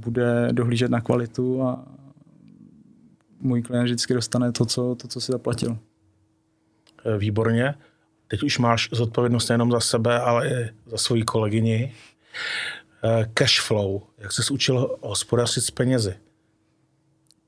bude 0.01 0.49
dohlížet 0.51 0.91
na 0.91 1.01
kvalitu 1.01 1.63
a 1.63 1.85
můj 3.39 3.61
klient 3.61 3.83
vždycky 3.83 4.13
dostane 4.13 4.51
to, 4.51 4.65
co, 4.65 4.95
to, 4.95 5.07
co 5.07 5.21
si 5.21 5.31
zaplatil. 5.31 5.77
Výborně. 7.17 7.75
Teď 8.27 8.43
už 8.43 8.59
máš 8.59 8.89
zodpovědnost 8.91 9.49
nejenom 9.49 9.71
za 9.71 9.79
sebe, 9.79 10.19
ale 10.19 10.49
i 10.49 10.69
za 10.85 10.97
svoji 10.97 11.23
kolegyni. 11.23 11.93
Cash 13.33 13.61
flow. 13.61 14.01
Jak 14.17 14.31
jsi 14.31 14.53
učil 14.53 14.97
hospodařit 15.01 15.63
s 15.63 15.71
penězi? 15.71 16.15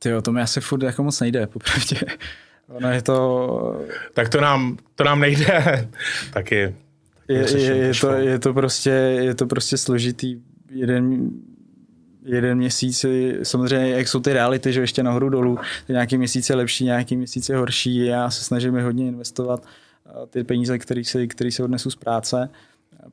Ty 0.04 0.10
to 0.22 0.32
mi 0.32 0.42
asi 0.42 0.62
furt 0.62 0.84
jako 0.84 1.04
moc 1.04 1.20
nejde, 1.20 1.48
popravdě. 1.48 2.00
Ono 2.68 2.92
je 2.92 3.02
to... 3.02 3.86
Tak 4.14 4.30
to 4.30 4.42
nám, 4.42 4.78
to 4.96 5.04
nám 5.04 5.20
nejde. 5.20 5.90
Taky. 6.34 6.76
Je, 7.28 7.58
je, 7.58 7.76
je, 7.76 7.94
to, 8.02 8.12
je, 8.12 8.40
to 8.40 8.54
prostě, 8.54 8.90
je 8.90 9.36
to 9.36 9.46
prostě 9.46 9.78
složitý. 9.78 10.36
Jeden, 10.70 11.30
jeden 12.26 12.58
měsíc, 12.58 13.06
samozřejmě 13.44 13.90
jak 13.90 14.08
jsou 14.08 14.20
ty 14.20 14.34
reality, 14.34 14.74
že 14.74 14.82
ještě 14.82 15.04
nahoru 15.04 15.30
dolů, 15.30 15.60
nějaký 15.90 16.18
měsíc 16.18 16.50
je 16.50 16.56
lepší, 16.56 16.84
nějaký 16.84 17.18
měsíc 17.18 17.50
je 17.50 17.58
horší. 17.58 18.06
Já 18.06 18.30
se 18.30 18.44
snažím 18.44 18.84
hodně 18.84 19.08
investovat 19.08 19.66
ty 20.30 20.44
peníze, 20.44 20.78
které 20.78 21.04
se, 21.04 21.28
který 21.28 21.52
se 21.52 21.64
odnesu 21.64 21.90
z 21.90 21.96
práce 21.96 22.50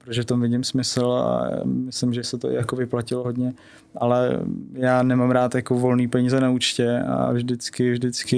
protože 0.04 0.22
v 0.22 0.24
tom 0.24 0.40
vidím 0.40 0.64
smysl 0.64 1.12
a 1.12 1.50
myslím, 1.64 2.12
že 2.14 2.24
se 2.24 2.38
to 2.38 2.50
jako 2.50 2.76
vyplatilo 2.76 3.24
hodně, 3.24 3.52
ale 3.96 4.40
já 4.72 5.02
nemám 5.02 5.30
rád 5.30 5.54
jako 5.54 5.74
volný 5.74 6.08
peníze 6.08 6.40
na 6.40 6.50
účtě 6.50 6.98
a 6.98 7.32
vždycky, 7.32 7.92
vždycky 7.92 8.36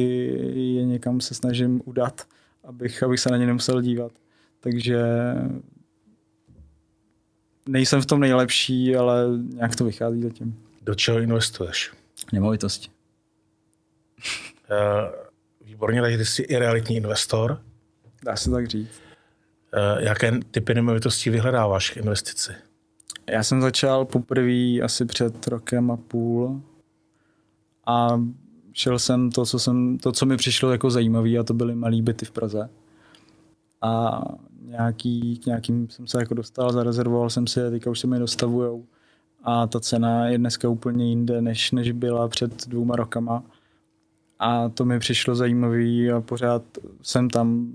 je 0.55 0.85
někam 0.85 1.21
se 1.21 1.35
snažím 1.35 1.83
udat, 1.85 2.23
abych, 2.65 3.03
abych 3.03 3.21
se 3.21 3.31
na 3.31 3.37
ně 3.37 3.47
nemusel 3.47 3.83
dívat. 3.83 4.13
Takže 4.61 5.05
nejsem 7.69 8.03
v 8.03 8.07
tom 8.07 8.21
nejlepší, 8.21 8.97
ale 8.97 9.25
nějak 9.55 9.77
to 9.77 9.85
vychází 9.85 10.23
zatím. 10.23 10.59
Do 10.83 10.95
čeho 10.95 11.19
investuješ? 11.19 11.93
Nemovitosti. 12.33 12.91
Uh, 14.71 15.67
výborně, 15.67 16.01
takže 16.03 16.19
ty 16.19 16.25
jsi 16.25 16.43
i 16.43 16.59
realitní 16.59 16.97
investor. 16.97 17.63
Dá 18.25 18.37
se 18.37 18.51
tak 18.51 18.67
říct. 18.67 19.01
Eh, 19.75 20.05
jaké 20.05 20.41
typy 20.51 20.75
nemovitostí 20.75 21.31
vyhledáváš 21.31 21.91
k 21.91 21.97
investici? 21.97 22.53
Já 23.31 23.43
jsem 23.43 23.61
začal 23.61 24.05
poprvé 24.05 24.81
asi 24.85 25.05
před 25.05 25.47
rokem 25.49 25.91
a 25.91 25.97
půl 25.97 26.63
a 27.87 28.21
šel 28.73 28.99
jsem 28.99 29.31
to, 29.31 29.47
co, 29.47 29.59
jsem, 29.59 29.99
to, 29.99 30.13
co 30.13 30.27
mi 30.27 30.37
přišlo 30.37 30.73
jako 30.73 30.91
zajímavé 30.91 31.39
a 31.39 31.43
to 31.43 31.55
byly 31.55 31.75
malé 31.75 32.03
byty 32.03 32.25
v 32.25 32.31
Praze. 32.31 32.69
A 33.83 34.23
nějaký, 34.63 35.39
k 35.39 35.47
nějakým 35.47 35.91
jsem 35.91 36.07
se 36.07 36.19
jako 36.19 36.35
dostal, 36.35 36.73
zarezervoval 36.73 37.31
jsem 37.31 37.47
si 37.47 37.61
teďka 37.71 37.91
už 37.91 38.01
se 38.01 38.07
mi 38.07 38.19
dostavujou 38.19 38.85
a 39.45 39.67
ta 39.67 39.81
cena 39.81 40.27
je 40.27 40.39
dneska 40.39 40.69
úplně 40.69 41.09
jinde, 41.09 41.41
než, 41.43 41.73
než 41.73 41.93
byla 41.93 42.29
před 42.29 42.69
dvouma 42.69 42.97
rokama. 42.97 43.43
A 44.39 44.69
to 44.69 44.85
mi 44.85 44.99
přišlo 44.99 45.35
zajímavé 45.35 46.11
a 46.17 46.21
pořád 46.21 46.63
jsem 47.03 47.31
tam 47.31 47.73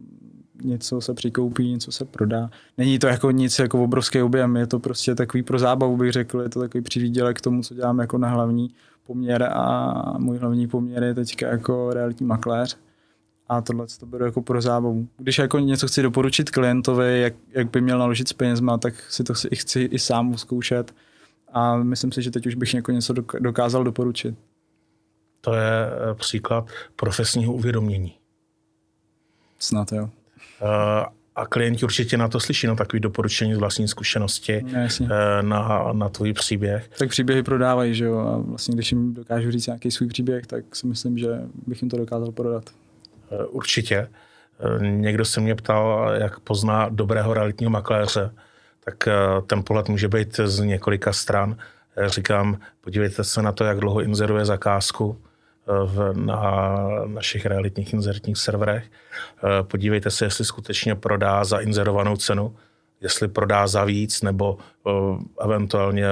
něco 0.64 1.02
se 1.02 1.14
přikoupí, 1.14 1.72
něco 1.72 1.92
se 1.92 2.06
prodá. 2.06 2.50
Není 2.78 3.00
to 3.00 3.08
jako 3.08 3.32
nic 3.32 3.60
jako 3.60 3.84
obrovský 3.84 4.22
objem, 4.22 4.58
je 4.58 4.68
to 4.68 4.80
prostě 4.80 5.16
takový 5.16 5.44
pro 5.44 5.60
zábavu, 5.60 5.98
bych 5.98 6.12
řekl, 6.12 6.42
je 6.42 6.50
to 6.50 6.60
takový 6.60 6.82
přivídělek 6.82 7.38
k 7.38 7.42
tomu, 7.42 7.62
co 7.62 7.74
dělám 7.74 8.00
jako 8.00 8.18
na 8.18 8.30
hlavní 8.30 8.70
poměr 9.08 9.44
a 9.44 9.94
můj 10.18 10.38
hlavní 10.38 10.68
poměr 10.68 11.04
je 11.04 11.14
teďka 11.14 11.48
jako 11.48 11.94
realitní 11.94 12.26
makléř 12.26 12.78
a 13.50 13.62
tohle 13.62 13.86
to 14.00 14.06
beru 14.06 14.26
jako 14.26 14.42
pro 14.42 14.62
zábavu. 14.62 15.08
Když 15.18 15.38
jako 15.38 15.60
něco 15.60 15.88
chci 15.88 16.02
doporučit 16.02 16.50
klientovi, 16.50 17.22
jak, 17.22 17.34
jak 17.50 17.72
by 17.72 17.82
měl 17.82 18.00
naložit 18.00 18.28
s 18.28 18.34
penězma, 18.34 18.78
tak 18.78 18.94
si 19.10 19.24
to 19.24 19.34
chci, 19.34 19.50
chci 19.56 19.82
i 19.82 20.00
sám 20.00 20.38
zkoušet 20.38 20.94
a 21.54 21.78
myslím 21.78 22.12
si, 22.12 22.22
že 22.22 22.32
teď 22.32 22.48
už 22.48 22.56
bych 22.56 22.74
jako 22.74 22.92
něco 22.92 23.14
dokázal 23.40 23.84
doporučit. 23.84 24.36
To 25.42 25.54
je 25.54 25.72
eh, 25.72 26.14
příklad 26.16 26.68
profesního 26.96 27.54
uvědomění. 27.54 28.16
Snad 29.60 29.92
jo. 29.92 30.10
Eh, 30.62 31.06
a 31.36 31.46
klienti 31.46 31.86
určitě 31.86 32.18
na 32.18 32.28
to 32.28 32.40
slyší, 32.40 32.68
na 32.68 32.76
takové 32.76 33.00
doporučení 33.00 33.56
z 33.56 33.58
vlastní 33.58 33.88
zkušenosti, 33.88 34.66
no, 35.02 35.42
na, 35.42 35.90
na 35.94 36.10
tvůj 36.10 36.34
příběh. 36.34 36.90
Tak 37.00 37.10
příběhy 37.10 37.44
prodávají, 37.44 37.96
že 37.96 38.06
jo, 38.06 38.18
a 38.18 38.38
vlastně 38.38 38.76
když 38.76 38.92
jim 38.92 39.14
dokážu 39.14 39.52
říct 39.52 39.68
nějaký 39.68 39.92
svůj 39.92 40.08
příběh, 40.08 40.48
tak 40.48 40.76
si 40.76 40.88
myslím, 40.88 41.18
že 41.18 41.28
bych 41.68 41.82
jim 41.82 41.90
to 41.90 41.98
dokázal 41.98 42.32
prodat. 42.32 42.64
Eh, 43.32 43.46
určitě. 43.46 44.08
Někdo 44.80 45.26
se 45.26 45.42
mě 45.42 45.56
ptal, 45.56 46.12
jak 46.20 46.40
pozná 46.40 46.90
dobrého 46.90 47.34
realitního 47.34 47.70
makléře, 47.70 48.32
tak 48.84 49.08
ten 49.48 49.64
pohled 49.64 49.90
může 49.90 50.08
být 50.08 50.40
z 50.46 50.60
několika 50.60 51.14
stran. 51.14 51.58
Říkám, 52.08 52.58
podívejte 52.82 53.24
se 53.24 53.42
na 53.42 53.52
to, 53.52 53.64
jak 53.64 53.80
dlouho 53.80 54.02
inzeruje 54.02 54.46
zakázku, 54.46 55.18
v, 55.86 56.14
na 56.14 56.78
našich 57.06 57.46
realitních 57.46 57.94
inzertních 57.94 58.38
serverech. 58.38 58.84
Eh, 58.84 59.64
podívejte 59.64 60.12
se, 60.12 60.26
jestli 60.26 60.46
skutečně 60.46 60.96
prodá 60.96 61.44
za 61.44 61.60
inzerovanou 61.60 62.16
cenu. 62.16 62.56
jestli 63.02 63.28
prodá 63.28 63.68
za 63.68 63.84
víc, 63.84 64.22
nebo 64.22 64.58
uh, 64.84 65.22
eventuálně 65.42 66.08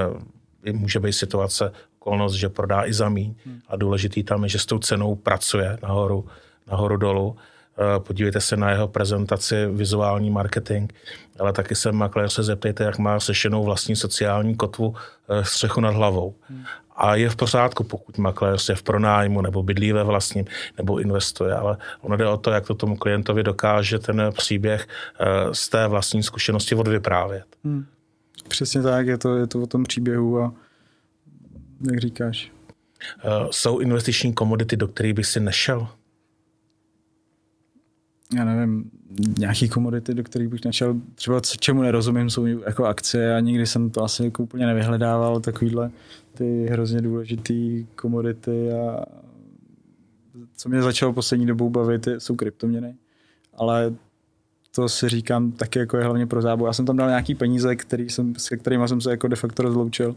může 0.71 0.99
být 0.99 1.13
situace, 1.13 1.71
okolnost, 1.99 2.33
že 2.33 2.49
prodá 2.49 2.85
i 2.85 2.93
za 2.93 3.09
míň. 3.09 3.35
Hmm. 3.45 3.59
A 3.67 3.75
důležitý 3.75 4.23
tam 4.23 4.43
je, 4.43 4.49
že 4.49 4.59
s 4.59 4.65
tou 4.65 4.79
cenou 4.79 5.15
pracuje 5.15 5.77
nahoru, 5.83 6.25
nahoru 6.67 6.97
dolů. 6.97 7.35
Eh, 7.79 7.99
podívejte 7.99 8.41
se 8.41 8.57
na 8.57 8.71
jeho 8.71 8.87
prezentaci, 8.87 9.67
vizuální 9.67 10.29
marketing, 10.29 10.93
ale 11.39 11.53
taky 11.53 11.75
se 11.75 11.91
makléř 11.91 12.33
se 12.33 12.43
zeptejte, 12.43 12.83
jak 12.83 12.97
má 12.97 13.19
sešenou 13.19 13.63
vlastní 13.63 13.95
sociální 13.95 14.55
kotvu 14.55 14.95
eh, 15.29 15.45
střechu 15.45 15.81
nad 15.81 15.93
hlavou. 15.95 16.35
Hmm. 16.41 16.63
A 16.95 17.15
je 17.15 17.29
v 17.29 17.35
pořádku, 17.35 17.83
pokud 17.83 18.17
makléř 18.17 18.69
je 18.69 18.75
v 18.75 18.83
pronájmu 18.83 19.41
nebo 19.41 19.63
bydlí 19.63 19.91
ve 19.91 20.03
vlastním 20.03 20.45
nebo 20.77 20.99
investuje, 20.99 21.55
ale 21.55 21.77
ono 22.01 22.17
jde 22.17 22.27
o 22.27 22.37
to, 22.37 22.51
jak 22.51 22.67
to 22.67 22.75
tomu 22.75 22.97
klientovi 22.97 23.43
dokáže 23.43 23.99
ten 23.99 24.31
příběh 24.37 24.87
eh, 25.19 25.25
z 25.51 25.69
té 25.69 25.87
vlastní 25.87 26.23
zkušenosti 26.23 26.75
odvyprávět. 26.75 27.45
Hmm. 27.63 27.85
Přesně 28.47 28.81
tak, 28.81 29.07
je 29.07 29.17
to, 29.17 29.35
je 29.35 29.47
to 29.47 29.61
o 29.61 29.67
tom 29.67 29.83
příběhu 29.83 30.39
a 30.41 30.53
jak 31.91 31.99
říkáš. 31.99 32.51
Jsou 33.51 33.79
investiční 33.79 34.33
komodity, 34.33 34.77
do 34.77 34.87
kterých 34.87 35.13
by 35.13 35.23
si 35.23 35.39
nešel? 35.39 35.87
Já 38.33 38.45
nevím, 38.45 38.91
nějaký 39.37 39.69
komodity, 39.69 40.13
do 40.13 40.23
kterých 40.23 40.47
bych 40.47 40.65
nešel, 40.65 40.95
třeba 41.15 41.41
čemu 41.59 41.81
nerozumím, 41.81 42.29
jsou 42.29 42.45
jako 42.45 42.85
akcie 42.85 43.35
a 43.35 43.39
nikdy 43.39 43.67
jsem 43.67 43.89
to 43.89 44.03
asi 44.03 44.23
jako 44.23 44.43
úplně 44.43 44.65
nevyhledával, 44.65 45.39
takovýhle 45.39 45.91
ty 46.33 46.65
hrozně 46.65 47.01
důležitý 47.01 47.87
komodity 47.95 48.71
a 48.71 49.05
co 50.55 50.69
mě 50.69 50.81
začalo 50.81 51.13
poslední 51.13 51.45
dobou 51.45 51.69
bavit, 51.69 52.07
jsou 52.17 52.35
kryptoměny, 52.35 52.95
ale 53.53 53.93
to 54.71 54.89
si 54.89 55.09
říkám 55.09 55.51
taky 55.51 55.79
jako 55.79 55.97
je 55.97 56.03
hlavně 56.03 56.27
pro 56.27 56.41
zábavu. 56.41 56.65
Já 56.65 56.73
jsem 56.73 56.85
tam 56.85 56.97
dal 56.97 57.09
nějaký 57.09 57.35
peníze, 57.35 57.75
který 57.75 58.09
jsem, 58.09 58.35
se 58.35 58.57
kterými 58.57 58.87
jsem 58.87 59.01
se 59.01 59.11
jako 59.11 59.27
de 59.27 59.35
facto 59.35 59.63
rozloučil 59.63 60.15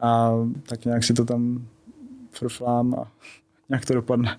a 0.00 0.32
tak 0.68 0.84
nějak 0.84 1.04
si 1.04 1.14
to 1.14 1.24
tam 1.24 1.66
frflám 2.30 2.94
a 2.94 3.12
nějak 3.68 3.84
to 3.84 3.94
dopadne. 3.94 4.38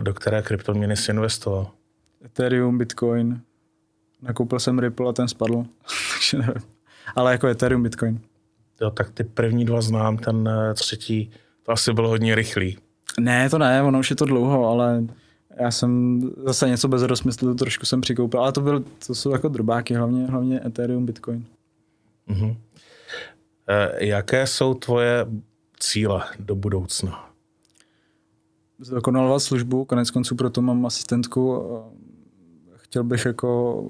Do 0.00 0.14
které 0.14 0.42
kryptoměny 0.42 0.96
jsi 0.96 1.10
investoval? 1.10 1.70
Ethereum, 2.24 2.78
Bitcoin. 2.78 3.40
Nakoupil 4.22 4.58
jsem 4.58 4.78
Ripple 4.78 5.08
a 5.08 5.12
ten 5.12 5.28
spadl, 5.28 5.64
takže 6.14 6.38
nevím. 6.38 6.62
Ale 7.16 7.32
jako 7.32 7.46
Ethereum, 7.46 7.82
Bitcoin. 7.82 8.20
Jo, 8.80 8.90
tak 8.90 9.10
ty 9.10 9.24
první 9.24 9.64
dva 9.64 9.80
znám, 9.80 10.16
ten 10.16 10.48
eh, 10.48 10.74
třetí, 10.74 11.30
to 11.62 11.72
asi 11.72 11.92
bylo 11.92 12.08
hodně 12.08 12.34
rychlý. 12.34 12.78
Ne, 13.20 13.50
to 13.50 13.58
ne, 13.58 13.82
ono 13.82 13.98
už 13.98 14.10
je 14.10 14.16
to 14.16 14.24
dlouho, 14.24 14.68
ale 14.68 15.04
já 15.60 15.70
jsem 15.70 16.20
zase 16.46 16.68
něco 16.68 16.88
bez 16.88 17.02
rozmyslu 17.02 17.54
trošku 17.54 17.86
jsem 17.86 18.00
přikoupil, 18.00 18.40
ale 18.40 18.52
to, 18.52 18.60
byl, 18.60 18.84
to 19.06 19.14
jsou 19.14 19.30
jako 19.30 19.48
drobáky, 19.48 19.94
hlavně, 19.94 20.26
hlavně 20.26 20.60
Ethereum, 20.66 21.06
Bitcoin. 21.06 21.44
Uh-huh. 22.28 22.56
E, 23.68 24.06
jaké 24.06 24.46
jsou 24.46 24.74
tvoje 24.74 25.26
cíle 25.80 26.24
do 26.38 26.54
budoucna? 26.54 27.30
Zdokonalovat 28.78 29.42
službu, 29.42 29.84
konec 29.84 30.10
konců 30.10 30.34
proto 30.36 30.62
mám 30.62 30.86
asistentku 30.86 31.62
chtěl 32.94 33.04
bych 33.04 33.24
jako 33.24 33.82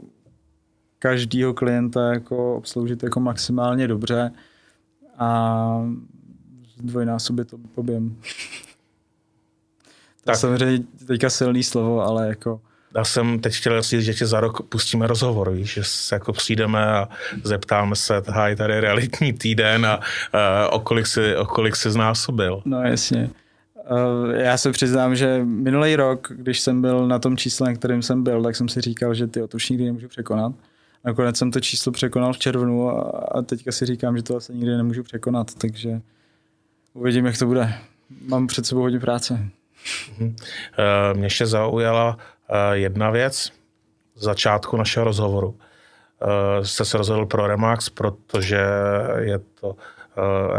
každýho 0.98 1.54
klienta 1.54 2.12
jako 2.12 2.56
obsloužit 2.56 3.02
jako 3.02 3.20
maximálně 3.20 3.88
dobře 3.88 4.30
a 5.18 5.88
dvojnásobit 6.76 7.50
to 7.50 7.56
objem. 7.74 8.16
Tak. 10.24 10.34
To 10.34 10.40
samozřejmě 10.40 10.84
teďka 11.06 11.30
silný 11.30 11.62
slovo, 11.62 12.02
ale 12.02 12.28
jako... 12.28 12.60
Já 12.96 13.04
jsem 13.04 13.40
teď 13.40 13.54
chtěl 13.54 13.82
říct, 13.82 14.02
že 14.02 14.14
tě 14.14 14.26
za 14.26 14.40
rok 14.40 14.68
pustíme 14.68 15.06
rozhovor, 15.06 15.52
víš, 15.52 15.72
že 15.72 15.84
se 15.84 16.14
jako 16.14 16.32
přijdeme 16.32 16.86
a 16.86 17.08
zeptáme 17.42 17.96
se, 17.96 18.22
haj, 18.28 18.56
tady 18.56 18.80
realitní 18.80 19.32
týden 19.32 19.86
a, 19.86 20.00
a 20.32 20.68
o, 20.68 20.80
kolik 20.80 21.06
jsi, 21.06 21.36
o 21.36 21.46
kolik 21.46 21.76
jsi 21.76 21.90
znásobil. 21.90 22.62
No 22.64 22.82
jasně. 22.82 23.30
Eh, 23.84 24.42
já 24.42 24.56
se 24.56 24.72
přiznám, 24.72 25.16
že 25.16 25.44
minulý 25.44 25.96
rok, 25.96 26.28
když 26.36 26.60
jsem 26.60 26.80
byl 26.80 27.06
na 27.08 27.18
tom 27.18 27.36
čísle, 27.36 27.68
na 27.68 27.74
kterém 27.74 28.02
jsem 28.02 28.24
byl, 28.24 28.42
tak 28.42 28.56
jsem 28.56 28.68
si 28.68 28.80
říkal, 28.80 29.14
že 29.14 29.26
ty 29.26 29.48
to 29.48 29.56
už 29.56 29.70
nikdy 29.70 29.84
nemůžu 29.84 30.08
překonat. 30.08 30.52
Nakonec 31.04 31.36
jsem 31.36 31.50
to 31.50 31.60
číslo 31.60 31.92
překonal 31.92 32.32
v 32.32 32.38
červnu 32.38 32.90
a, 32.90 33.42
teďka 33.42 33.72
si 33.72 33.86
říkám, 33.86 34.16
že 34.16 34.22
to 34.22 34.36
asi 34.36 34.54
nikdy 34.54 34.76
nemůžu 34.76 35.02
překonat, 35.02 35.54
takže 35.54 36.00
uvidím, 36.94 37.26
jak 37.26 37.38
to 37.38 37.46
bude. 37.46 37.74
Mám 38.26 38.46
před 38.46 38.66
sebou 38.66 38.80
hodně 38.80 39.00
práce. 39.00 39.48
Mhm. 40.18 40.36
Eh, 40.78 41.14
mě 41.14 41.26
ještě 41.26 41.46
zaujala 41.46 42.18
eh, 42.48 42.76
jedna 42.76 43.10
věc 43.10 43.52
z 44.14 44.22
začátku 44.22 44.76
našeho 44.76 45.04
rozhovoru. 45.04 45.58
Jste 46.62 46.84
se 46.84 46.98
rozhodl 46.98 47.26
pro 47.26 47.46
Remax, 47.46 47.88
protože 47.88 48.60
je 49.18 49.38
to 49.60 49.76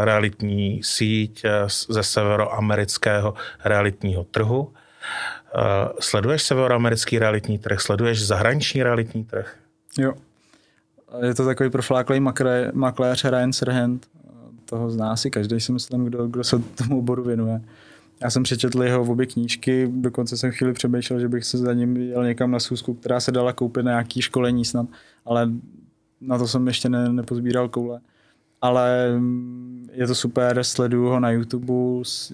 realitní 0.04 0.80
síť 0.84 1.44
eh, 1.44 1.50
ze 1.88 2.02
severoamerického 2.02 3.34
realitního 3.64 4.24
trhu. 4.24 4.72
Eh, 4.72 5.88
sleduješ 6.00 6.42
severoamerický 6.42 7.18
realitní 7.18 7.58
trh? 7.58 7.80
Sleduješ 7.80 8.26
zahraniční 8.26 8.82
realitní 8.82 9.24
trh? 9.24 9.56
Jo. 9.98 10.12
Je 11.22 11.34
to 11.34 11.44
takový 11.44 11.70
profláklý 11.70 12.20
makléř 12.72 13.24
Ryan 13.24 13.52
Serhant. 13.52 14.06
Toho 14.64 14.90
zná 14.90 15.16
si 15.16 15.30
každý, 15.30 15.60
si 15.60 15.72
myslím, 15.72 16.04
kdo, 16.04 16.26
kdo 16.26 16.44
se 16.44 16.58
tomu 16.58 16.98
oboru 16.98 17.24
věnuje. 17.24 17.60
Já 18.22 18.30
jsem 18.30 18.42
přečetl 18.42 18.82
jeho 18.82 19.02
obě 19.02 19.26
knížky, 19.26 19.88
dokonce 19.90 20.36
jsem 20.36 20.50
chvíli 20.50 20.72
přemýšlel, 20.72 21.20
že 21.20 21.28
bych 21.28 21.44
se 21.44 21.58
za 21.58 21.72
ním 21.72 21.96
jel 21.96 22.24
někam 22.24 22.50
na 22.50 22.60
schůzku, 22.60 22.94
která 22.94 23.20
se 23.20 23.32
dala 23.32 23.52
koupit 23.52 23.84
na 23.84 23.90
nějaký 23.90 24.22
školení 24.22 24.64
snad, 24.64 24.86
ale 25.24 25.50
na 26.20 26.38
to 26.38 26.48
jsem 26.48 26.66
ještě 26.66 26.88
ne, 26.88 27.12
nepozbíral 27.12 27.68
koule 27.68 28.00
ale 28.62 29.20
je 29.92 30.06
to 30.06 30.14
super, 30.14 30.64
sleduju 30.64 31.08
ho 31.08 31.20
na 31.20 31.30
YouTube, 31.30 31.72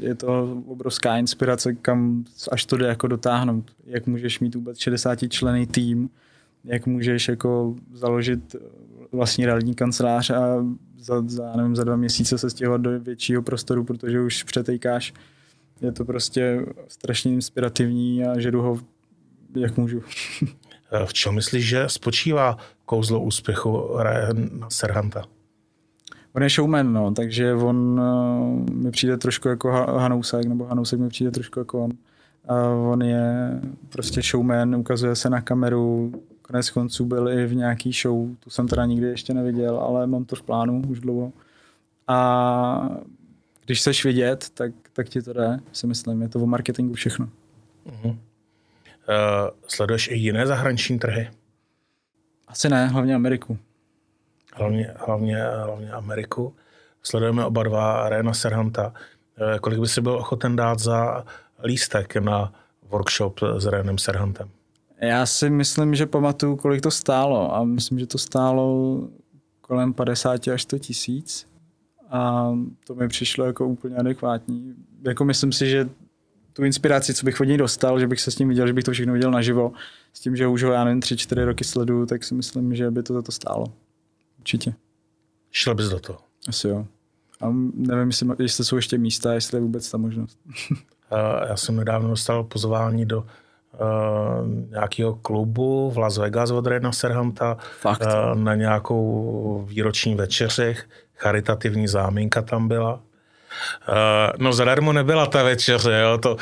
je 0.00 0.14
to 0.14 0.62
obrovská 0.66 1.18
inspirace, 1.18 1.74
kam 1.74 2.24
až 2.52 2.64
to 2.66 2.76
jde 2.76 2.87
jako 2.87 3.06
dotáhnout. 3.06 3.70
Jak 3.87 4.06
můžeš 4.06 4.40
mít 4.40 4.54
vůbec 4.54 4.78
60 4.78 5.18
člený 5.28 5.66
tým, 5.66 6.11
jak 6.64 6.87
můžeš 6.87 7.28
jako 7.28 7.74
založit 7.92 8.56
vlastní 9.12 9.46
realitní 9.46 9.74
kancelář 9.74 10.30
a 10.30 10.66
za, 10.98 11.22
za, 11.26 11.56
nevím, 11.56 11.76
za 11.76 11.85
dva 11.85 11.96
měsíce 11.96 12.38
se 12.38 12.50
stěhovat 12.50 12.80
do 12.80 13.00
většího 13.00 13.42
prostoru, 13.42 13.85
protože 13.85 14.20
už 14.20 14.42
přetejkáš. 14.42 15.14
Je 15.80 15.92
to 15.92 16.04
prostě 16.04 16.66
strašně 16.88 17.32
inspirativní 17.32 18.24
a 18.24 18.38
žeru 18.38 18.62
ho, 18.62 18.78
jak 19.56 19.76
můžu. 19.76 20.02
v 21.04 21.12
čem 21.12 21.35
myslíš, 21.35 21.68
že 21.68 21.88
spočívá 21.88 22.56
kouzlo 22.85 23.20
úspěchu 23.20 23.88
Serhanta? 24.68 25.24
On 26.33 26.42
je 26.42 26.49
showman, 26.49 26.92
no, 26.92 27.11
takže 27.11 27.55
on 27.55 28.01
uh, 28.01 28.75
mi 28.75 28.90
přijde 28.90 29.16
trošku 29.16 29.49
jako 29.49 29.71
Hanousek, 29.73 30.45
nebo 30.45 30.64
Hanousek 30.64 31.01
mi 31.01 31.09
přijde 31.09 31.31
trošku 31.31 31.59
jako 31.59 31.85
on. 31.85 31.90
A 32.49 32.68
on 32.68 33.03
je 33.03 33.61
prostě 33.88 34.23
showman, 34.23 34.77
ukazuje 34.77 35.16
se 35.16 35.31
na 35.31 35.40
kameru, 35.40 36.12
konec 36.42 36.71
konců 36.71 37.05
byl 37.05 37.29
i 37.29 37.47
v 37.47 37.55
nějaký 37.55 37.92
show, 37.92 38.29
tu 38.40 38.51
jsem 38.51 38.68
teda 38.68 38.87
nikdy 38.87 39.07
ještě 39.07 39.35
neviděl, 39.35 39.79
ale 39.79 40.07
mám 40.07 40.25
to 40.25 40.37
v 40.37 40.42
plánu 40.42 40.83
už 40.88 41.01
dlouho. 41.01 41.33
A 42.09 42.90
když 43.64 43.81
seš 43.81 44.05
vidět, 44.05 44.51
tak, 44.55 44.73
tak 44.92 45.09
ti 45.09 45.23
to 45.23 45.33
jde, 45.33 45.61
si 45.73 45.87
myslím, 45.87 46.23
je 46.23 46.29
to 46.29 46.38
o 46.38 46.47
marketingu 46.47 46.95
všechno. 46.95 47.29
Uh-huh. 47.87 48.11
Uh, 48.11 48.16
sleduješ 49.66 50.09
i 50.09 50.14
jiné 50.14 50.47
zahraniční 50.47 50.99
trhy? 50.99 51.31
Asi 52.49 52.68
ne, 52.68 52.87
hlavně 52.87 53.14
Ameriku 53.14 53.59
hlavně, 54.52 54.94
hlavně, 55.06 55.44
hlavně 55.64 55.90
Ameriku. 55.90 56.54
Sledujeme 57.02 57.44
oba 57.44 57.62
dva 57.62 58.08
Rena 58.08 58.34
Serhanta. 58.34 58.94
Eh, 59.54 59.58
kolik 59.58 59.80
by 59.80 59.88
si 59.88 60.00
byl 60.00 60.12
ochoten 60.12 60.56
dát 60.56 60.78
za 60.78 61.24
lístek 61.64 62.16
na 62.16 62.52
workshop 62.88 63.40
s 63.58 63.66
Renem 63.66 63.98
Serhantem? 63.98 64.48
Já 65.00 65.26
si 65.26 65.50
myslím, 65.50 65.94
že 65.94 66.06
pamatuju, 66.06 66.56
kolik 66.56 66.80
to 66.80 66.90
stálo 66.90 67.54
a 67.54 67.64
myslím, 67.64 67.98
že 67.98 68.06
to 68.06 68.18
stálo 68.18 68.98
kolem 69.60 69.92
50 69.92 70.48
až 70.48 70.62
100 70.62 70.78
tisíc 70.78 71.46
a 72.10 72.52
to 72.86 72.94
mi 72.94 73.08
přišlo 73.08 73.44
jako 73.44 73.66
úplně 73.66 73.96
adekvátní. 73.96 74.74
Jako 75.02 75.24
myslím 75.24 75.52
si, 75.52 75.70
že 75.70 75.88
tu 76.52 76.64
inspiraci, 76.64 77.14
co 77.14 77.26
bych 77.26 77.40
od 77.40 77.44
něj 77.44 77.56
dostal, 77.56 78.00
že 78.00 78.06
bych 78.06 78.20
se 78.20 78.30
s 78.30 78.38
ním 78.38 78.48
viděl, 78.48 78.66
že 78.66 78.72
bych 78.72 78.84
to 78.84 78.92
všechno 78.92 79.12
viděl 79.12 79.30
naživo, 79.30 79.72
s 80.12 80.20
tím, 80.20 80.36
že 80.36 80.46
už 80.46 80.62
ho 80.62 80.72
já 80.72 80.84
nevím, 80.84 81.00
tři, 81.00 81.16
čtyři 81.16 81.44
roky 81.44 81.64
sleduju, 81.64 82.06
tak 82.06 82.24
si 82.24 82.34
myslím, 82.34 82.74
že 82.74 82.90
by 82.90 83.02
to 83.02 83.14
za 83.14 83.22
to 83.22 83.32
stálo. 83.32 83.66
Určitě. 84.42 84.74
Šel 85.50 85.74
bys 85.74 85.88
do 85.88 86.00
toho? 86.00 86.18
Asi 86.48 86.68
jo. 86.68 86.87
A 87.40 87.46
nevím, 87.74 88.09
jestli, 88.09 88.28
jestli 88.38 88.64
jsou 88.64 88.76
ještě 88.76 88.98
místa, 88.98 89.33
jestli 89.33 89.57
je 89.57 89.61
vůbec 89.61 89.90
ta 89.90 89.98
možnost. 89.98 90.38
Já 91.48 91.57
jsem 91.57 91.76
nedávno 91.76 92.09
dostal 92.09 92.44
pozvání 92.44 93.07
do 93.07 93.18
uh, 93.18 93.26
nějakého 94.70 95.14
klubu 95.14 95.90
v 95.90 95.98
Las 95.98 96.18
Vegas 96.18 96.50
od 96.50 96.66
Rena 96.66 96.92
Serhanta? 96.92 97.57
Uh, 97.85 98.35
na 98.35 98.55
nějakou 98.55 99.64
výroční 99.68 100.14
večeři. 100.14 100.76
Charitativní 101.16 101.88
záminka 101.88 102.42
tam 102.42 102.68
byla. 102.68 102.94
Uh, 102.94 104.33
no 104.38 104.52
zadarmo 104.52 104.92
nebyla 104.92 105.26
ta 105.26 105.42
večeře, 105.42 106.00
jo, 106.02 106.18
to, 106.18 106.35
uh, 106.35 106.38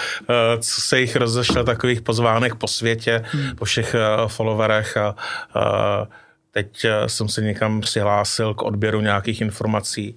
co 0.61 0.81
se 0.81 1.01
jich 1.01 1.17
rozešlo 1.17 1.65
takových 1.65 2.01
pozvánek 2.01 2.55
po 2.55 2.69
světě, 2.69 3.25
hmm. 3.25 3.57
po 3.57 3.65
všech 3.65 3.95
uh, 3.95 4.29
followerech 4.29 4.97
a 4.97 5.17
uh, 5.57 6.07
teď 6.51 6.85
eh, 6.85 7.09
jsem 7.09 7.29
se 7.29 7.43
někam 7.43 7.81
přihlásil 7.81 8.55
k 8.55 8.63
odběru 8.63 9.01
nějakých 9.01 9.41
informací 9.41 10.17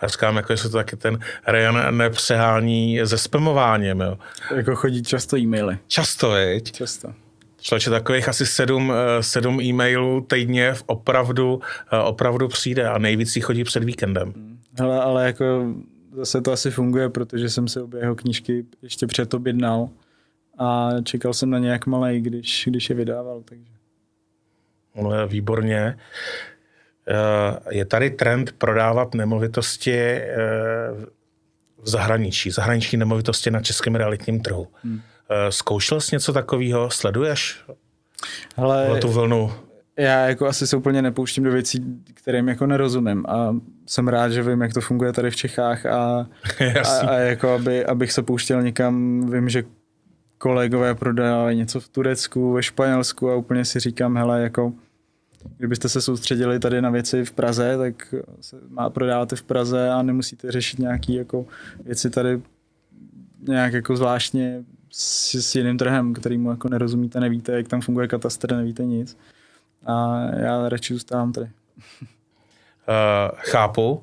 a 0.00 0.08
říkám, 0.08 0.36
jako 0.36 0.52
jestli 0.52 0.70
to 0.70 0.76
taky 0.76 0.96
ten 0.96 1.18
Ryan 1.46 1.96
nepřehání 1.96 3.00
se 3.04 3.18
spamováním. 3.18 4.00
Jo. 4.00 4.18
Jako 4.56 4.76
chodí 4.76 5.02
často 5.02 5.38
e-maily. 5.38 5.78
Často, 5.86 6.30
veď? 6.30 6.72
Často. 6.72 7.12
Člověče, 7.60 7.90
takových 7.90 8.28
asi 8.28 8.46
sedm, 8.46 8.92
eh, 8.92 9.22
sedm 9.22 9.60
e-mailů 9.60 10.20
týdně 10.20 10.74
opravdu, 10.86 11.60
eh, 11.92 11.98
opravdu 11.98 12.48
přijde 12.48 12.88
a 12.88 12.98
nejvíc 12.98 13.36
jich 13.36 13.44
chodí 13.44 13.64
před 13.64 13.84
víkendem. 13.84 14.34
Hele, 14.78 15.00
ale 15.00 15.26
jako 15.26 15.74
zase 16.12 16.40
to 16.40 16.52
asi 16.52 16.70
funguje, 16.70 17.08
protože 17.08 17.50
jsem 17.50 17.68
si 17.68 17.80
obě 17.80 18.00
jeho 18.00 18.14
knížky 18.14 18.64
ještě 18.82 19.06
před 19.06 19.34
objednal 19.34 19.88
a 20.58 20.90
čekal 21.04 21.34
jsem 21.34 21.50
na 21.50 21.58
nějak 21.58 21.86
malej, 21.86 22.20
když, 22.20 22.64
když 22.70 22.90
je 22.90 22.96
vydával. 22.96 23.42
Takže. 23.44 23.71
Výborně. 25.26 25.98
Eh, 27.08 27.14
je 27.70 27.84
tady 27.84 28.10
trend 28.10 28.52
prodávat 28.52 29.14
nemovitosti 29.14 30.20
v 31.78 31.88
zahraničí, 31.88 32.50
zahraniční 32.50 32.98
nemovitosti 32.98 33.50
na 33.50 33.60
českém 33.60 33.94
realitním 33.94 34.40
trhu. 34.40 34.68
Hmm. 34.84 35.00
Zkoušel 35.50 36.00
jsi 36.00 36.14
něco 36.14 36.32
takového? 36.32 36.90
Sleduješ 36.90 37.64
Ale 38.56 39.00
tu 39.00 39.08
vlnu? 39.08 39.52
Já 39.96 40.26
jako 40.28 40.46
asi 40.46 40.66
se 40.66 40.76
úplně 40.76 41.02
nepouštím 41.02 41.44
do 41.44 41.50
věcí, 41.50 42.02
kterým 42.14 42.48
jako 42.48 42.66
nerozumím 42.66 43.26
a 43.28 43.56
jsem 43.86 44.08
rád, 44.08 44.28
že 44.32 44.42
vím, 44.42 44.60
jak 44.60 44.74
to 44.74 44.80
funguje 44.80 45.12
tady 45.12 45.30
v 45.30 45.36
Čechách 45.36 45.86
a, 45.86 46.26
a, 46.84 47.08
a 47.08 47.14
jako 47.14 47.50
aby, 47.50 47.86
abych 47.86 48.12
se 48.12 48.22
pouštěl 48.22 48.62
někam, 48.62 49.20
vím, 49.30 49.48
že 49.48 49.62
kolegové 50.42 50.94
prodávají 50.94 51.58
něco 51.58 51.80
v 51.80 51.88
Turecku, 51.88 52.52
ve 52.52 52.62
Španělsku 52.62 53.30
a 53.30 53.36
úplně 53.36 53.64
si 53.64 53.80
říkám, 53.80 54.16
hele, 54.16 54.42
jako 54.42 54.72
kdybyste 55.58 55.88
se 55.88 56.00
soustředili 56.00 56.58
tady 56.58 56.82
na 56.82 56.90
věci 56.90 57.24
v 57.24 57.32
Praze, 57.32 57.78
tak 57.78 58.14
se 58.40 58.56
má 58.68 58.90
prodávat 58.90 59.32
v 59.32 59.42
Praze 59.42 59.90
a 59.90 60.02
nemusíte 60.02 60.52
řešit 60.52 60.78
nějaké 60.78 61.12
jako 61.12 61.46
věci 61.84 62.10
tady 62.10 62.42
nějak 63.48 63.72
jako 63.72 63.96
zvláštně 63.96 64.64
s, 64.90 65.34
s 65.34 65.54
jiným 65.54 65.78
trhem, 65.78 66.14
kterýmu 66.14 66.50
jako 66.50 66.68
nerozumíte, 66.68 67.20
nevíte, 67.20 67.52
jak 67.52 67.68
tam 67.68 67.80
funguje 67.80 68.08
katastr, 68.08 68.56
nevíte 68.56 68.84
nic. 68.84 69.18
A 69.86 70.22
já 70.36 70.68
radši 70.68 70.94
zůstávám 70.94 71.32
tady. 71.32 71.46
Uh, 71.46 73.38
chápu. 73.38 73.92
Uh, 73.92 74.02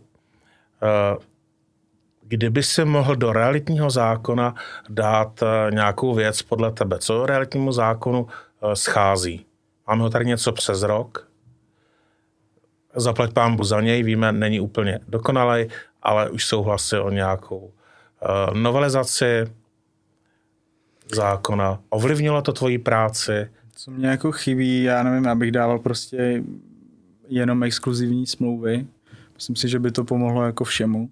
kdyby 2.29 2.63
si 2.63 2.85
mohl 2.85 3.15
do 3.15 3.33
realitního 3.33 3.89
zákona 3.89 4.55
dát 4.89 5.41
uh, 5.41 5.47
nějakou 5.75 6.13
věc 6.15 6.41
podle 6.41 6.71
tebe, 6.71 6.99
co 6.99 7.25
realitnímu 7.25 7.71
zákonu 7.71 8.21
uh, 8.21 8.73
schází? 8.73 9.45
Máme 9.87 10.01
ho 10.01 10.09
tady 10.09 10.25
něco 10.25 10.51
přes 10.51 10.81
rok. 10.81 11.27
Zaplať 12.95 13.33
pán 13.33 13.57
za 13.63 13.81
něj, 13.81 14.03
víme, 14.03 14.31
není 14.31 14.59
úplně 14.59 14.99
dokonalý, 15.07 15.67
ale 16.01 16.29
už 16.29 16.45
souhlasí 16.45 16.95
o 16.95 17.09
nějakou 17.09 17.57
uh, 17.57 18.57
novelizaci 18.57 19.47
zákona. 21.15 21.79
Ovlivnilo 21.89 22.41
to 22.41 22.53
tvoji 22.53 22.77
práci? 22.77 23.49
Co 23.75 23.91
mě 23.91 24.07
jako 24.07 24.31
chybí, 24.31 24.83
já 24.83 25.03
nevím, 25.03 25.27
abych 25.27 25.51
dával 25.51 25.79
prostě 25.79 26.43
jenom 27.27 27.63
exkluzivní 27.63 28.27
smlouvy. 28.27 28.87
Myslím 29.35 29.55
si, 29.55 29.69
že 29.69 29.79
by 29.79 29.91
to 29.91 30.03
pomohlo 30.03 30.43
jako 30.43 30.63
všemu. 30.63 31.09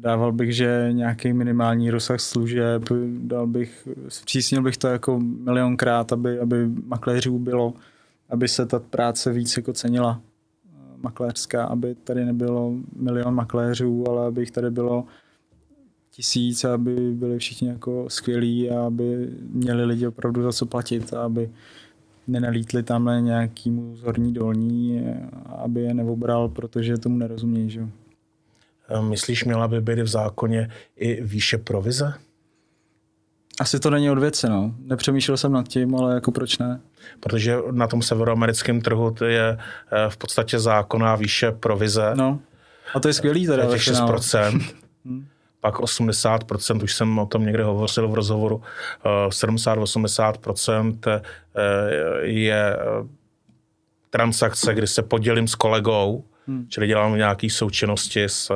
Dával 0.00 0.32
bych, 0.32 0.56
že 0.56 0.88
nějaký 0.92 1.32
minimální 1.32 1.90
rozsah 1.90 2.20
služeb, 2.20 2.82
dal 3.18 3.46
bych, 3.46 3.88
zpřísnil 4.08 4.62
bych 4.62 4.76
to 4.76 4.88
jako 4.88 5.20
milionkrát, 5.20 6.12
aby, 6.12 6.38
aby 6.38 6.68
makléřů 6.86 7.38
bylo, 7.38 7.74
aby 8.30 8.48
se 8.48 8.66
ta 8.66 8.78
práce 8.78 9.32
víc 9.32 9.56
jako 9.56 9.72
cenila 9.72 10.20
makléřská, 11.02 11.64
aby 11.64 11.94
tady 11.94 12.24
nebylo 12.24 12.74
milion 12.96 13.34
makléřů, 13.34 14.04
ale 14.08 14.26
aby 14.26 14.42
jich 14.42 14.50
tady 14.50 14.70
bylo 14.70 15.04
tisíc, 16.10 16.64
aby 16.64 17.12
byli 17.14 17.38
všichni 17.38 17.68
jako 17.68 18.04
skvělí 18.08 18.70
a 18.70 18.86
aby 18.86 19.30
měli 19.50 19.84
lidi 19.84 20.06
opravdu 20.06 20.42
za 20.42 20.52
co 20.52 20.66
platit 20.66 21.14
a 21.14 21.22
aby 21.22 21.50
nenalítli 22.26 22.82
tamhle 22.82 23.20
nějakýmu 23.20 23.96
zorní 23.96 24.32
dolní, 24.32 25.04
aby 25.46 25.80
je 25.82 25.94
neobral, 25.94 26.48
protože 26.48 26.98
tomu 26.98 27.16
nerozumějí. 27.16 27.70
Že? 27.70 27.88
Myslíš, 29.00 29.44
měla 29.44 29.68
by 29.68 29.80
být 29.80 29.98
v 29.98 30.06
zákoně 30.06 30.70
i 30.96 31.22
výše 31.22 31.58
provize? 31.58 32.14
Asi 33.60 33.80
to 33.80 33.90
není 33.90 34.10
od 34.10 34.18
věci, 34.18 34.48
no. 34.48 34.74
Nepřemýšlel 34.78 35.36
jsem 35.36 35.52
nad 35.52 35.68
tím, 35.68 35.94
ale 35.94 36.14
jako 36.14 36.32
proč 36.32 36.58
ne? 36.58 36.80
Protože 37.20 37.56
na 37.70 37.86
tom 37.86 38.02
severoamerickém 38.02 38.80
trhu 38.80 39.10
to 39.10 39.24
je 39.24 39.58
eh, 39.58 40.10
v 40.10 40.16
podstatě 40.16 40.58
zákonná 40.58 41.16
výše 41.16 41.52
provize. 41.52 42.12
No. 42.14 42.40
A 42.94 43.00
to 43.00 43.08
je 43.08 43.14
skvělý 43.14 43.46
teda. 43.46 43.66
Těch 43.70 43.80
6%. 43.82 44.64
pak 45.60 45.74
80%, 45.74 46.82
už 46.82 46.94
jsem 46.94 47.18
o 47.18 47.26
tom 47.26 47.46
někde 47.46 47.64
hovořil 47.64 48.08
v 48.08 48.14
rozhovoru, 48.14 48.62
70-80% 49.28 50.98
eh, 51.06 51.22
eh, 51.56 52.26
je 52.26 52.76
eh, 52.76 53.08
transakce, 54.10 54.74
kdy 54.74 54.86
se 54.86 55.02
podělím 55.02 55.48
s 55.48 55.54
kolegou, 55.54 56.24
hmm. 56.48 56.66
čili 56.68 56.86
dělám 56.86 57.16
nějaké 57.16 57.50
součinnosti 57.50 58.24
s 58.24 58.52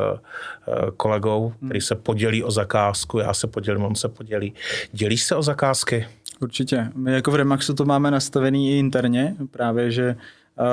kolegou, 0.97 1.49
hmm. 1.49 1.69
který 1.69 1.81
se 1.81 1.95
podělí 1.95 2.45
o 2.45 2.51
zakázku, 2.51 3.19
já 3.19 3.35
se 3.35 3.47
podělím, 3.47 3.85
on 3.85 3.95
se 3.95 4.09
podělí. 4.09 4.55
Dělíš 4.93 5.23
se 5.23 5.37
o 5.37 5.43
zakázky? 5.43 6.07
Určitě. 6.41 6.93
My 6.95 7.13
jako 7.13 7.31
v 7.31 7.35
Remaxu 7.35 7.75
to 7.75 7.85
máme 7.85 8.11
nastavený 8.11 8.73
i 8.73 8.79
interně, 8.79 9.37
právě, 9.51 9.91
že 9.91 10.17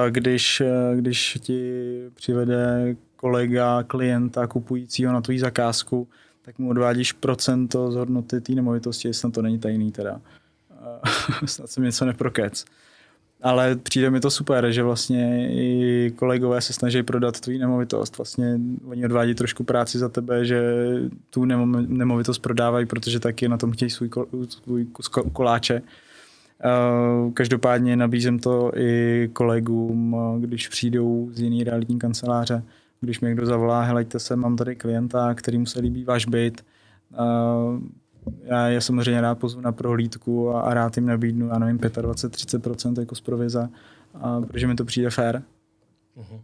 když, 0.10 0.62
když 0.95 1.38
ti 1.41 1.71
přivede 2.13 2.95
kolega, 3.15 3.84
klienta 3.84 4.47
kupujícího 4.47 5.13
na 5.13 5.21
tvoji 5.21 5.39
zakázku, 5.39 6.08
tak 6.41 6.60
mu 6.60 6.69
odvádíš 6.69 7.12
procento 7.12 7.91
z 7.91 7.95
hodnoty 7.95 8.41
té 8.41 8.53
nemovitosti, 8.53 9.13
snad 9.13 9.34
to 9.34 9.41
není 9.41 9.60
tajný 9.60 9.91
teda. 9.91 10.21
snad 11.45 11.69
jsem 11.69 11.84
něco 11.84 12.05
neprokec. 12.05 12.65
Ale 13.41 13.75
přijde 13.75 14.10
mi 14.10 14.19
to 14.19 14.32
super, 14.32 14.71
že 14.71 14.84
vlastně 14.84 15.49
i 15.52 16.12
kolegové 16.15 16.62
se 16.62 16.73
snaží 16.73 17.04
prodat 17.04 17.39
tvou 17.39 17.58
nemovitost. 17.58 18.17
Vlastně 18.17 18.60
oni 18.86 19.06
odvádí 19.06 19.36
trošku 19.36 19.63
práci 19.63 19.97
za 19.97 20.10
tebe, 20.10 20.45
že 20.45 20.62
tu 21.30 21.45
nemovitost 21.88 22.39
prodávají, 22.39 22.86
protože 22.86 23.19
taky 23.19 23.47
na 23.47 23.58
tom 23.58 23.71
chtějí 23.71 23.89
svůj, 23.89 24.10
svůj 24.49 24.86
kus 24.86 25.08
koláče. 25.08 25.82
Každopádně 27.34 27.95
nabízím 27.95 28.39
to 28.39 28.71
i 28.75 29.30
kolegům, 29.34 30.17
když 30.39 30.67
přijdou 30.67 31.30
z 31.34 31.39
jiný 31.39 31.63
realitní 31.63 31.99
kanceláře, 31.99 32.63
když 33.02 33.19
mi 33.19 33.28
někdo 33.28 33.45
zavolá, 33.45 33.82
helejte 33.82 34.19
se, 34.19 34.36
mám 34.36 34.56
tady 34.56 34.75
klienta, 34.75 35.34
kterýmu 35.34 35.65
se 35.65 35.80
líbí 35.80 36.04
váš 36.04 36.25
byt, 36.25 36.65
já 38.43 38.67
je 38.67 38.82
samozřejmě 38.82 39.21
rád 39.21 39.39
pozvu 39.39 39.62
na 39.62 39.71
prohlídku 39.71 40.55
a, 40.55 40.73
rád 40.73 40.97
jim 40.97 41.05
nabídnu, 41.05 41.47
já 41.47 41.60
nevím, 41.60 41.77
25-30% 41.77 42.99
jako 42.99 43.15
z 43.15 43.21
provize, 43.21 43.69
a, 44.21 44.41
protože 44.41 44.67
mi 44.67 44.75
to 44.75 44.86
přijde 44.86 45.10
fair. 45.10 45.41
Mhm. 46.15 46.39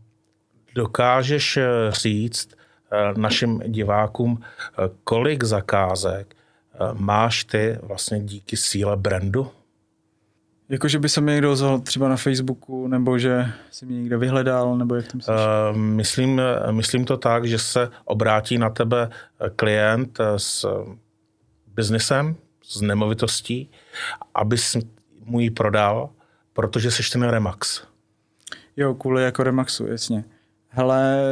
Dokážeš 0.76 1.58
eh, 1.58 1.68
říct 1.92 2.50
eh, 2.92 3.14
našim 3.18 3.60
divákům, 3.68 4.42
eh, 4.42 4.90
kolik 5.04 5.44
zakázek 5.44 6.36
máš 6.94 7.44
ty 7.44 7.80
vlastně 7.82 8.20
díky 8.20 8.58
síle 8.58 8.98
brandu? 8.98 9.48
Jako, 10.70 10.88
že 10.88 11.00
by 11.00 11.10
se 11.10 11.22
mě 11.22 11.34
někdo 11.34 11.52
ozval 11.52 11.80
třeba 11.80 12.10
na 12.10 12.16
Facebooku, 12.16 12.88
nebo 12.88 13.20
že 13.20 13.48
si 13.72 13.86
mě 13.86 13.98
někdo 14.02 14.20
vyhledal, 14.20 14.78
nebo 14.78 14.96
jak 14.96 15.08
to 15.08 15.18
myslíš? 15.18 15.36
Uh, 15.36 15.78
myslím, 15.78 16.42
myslím 16.72 17.06
to 17.06 17.18
tak, 17.18 17.46
že 17.46 17.60
se 17.60 17.90
obrátí 18.06 18.58
na 18.58 18.70
tebe 18.70 19.10
klient 19.56 20.20
s 20.38 20.66
biznesem, 21.76 22.36
s 22.64 22.82
nemovitostí, 22.82 23.70
aby 24.34 24.58
mu 25.26 25.40
ji 25.40 25.50
prodal, 25.50 26.10
protože 26.54 26.92
jsi 26.92 27.12
ten 27.12 27.24
Remax. 27.24 27.82
Jo, 28.78 28.94
kvůli 28.94 29.24
jako 29.24 29.44
Remaxu, 29.44 29.88
jasně. 29.88 30.24
Hele, 30.70 31.26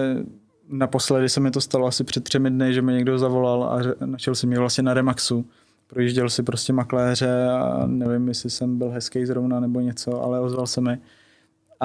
naposledy 0.69 1.29
se 1.29 1.39
mi 1.39 1.51
to 1.51 1.61
stalo 1.61 1.87
asi 1.87 2.03
před 2.03 2.23
třemi 2.23 2.49
dny, 2.49 2.73
že 2.73 2.81
mi 2.81 2.93
někdo 2.93 3.19
zavolal 3.19 3.63
a 3.63 4.05
našel 4.05 4.35
si 4.35 4.47
mě 4.47 4.59
vlastně 4.59 4.83
na 4.83 4.93
Remaxu 4.93 5.45
projížděl 5.93 6.29
si 6.29 6.43
prostě 6.43 6.73
makléře 6.73 7.47
a 7.47 7.83
nevím, 7.85 8.27
jestli 8.27 8.49
jsem 8.49 8.77
byl 8.77 8.89
hezký 8.89 9.25
zrovna 9.25 9.59
nebo 9.59 9.79
něco, 9.79 10.23
ale 10.23 10.39
ozval 10.39 10.67
se 10.67 10.81
mi. 10.81 10.97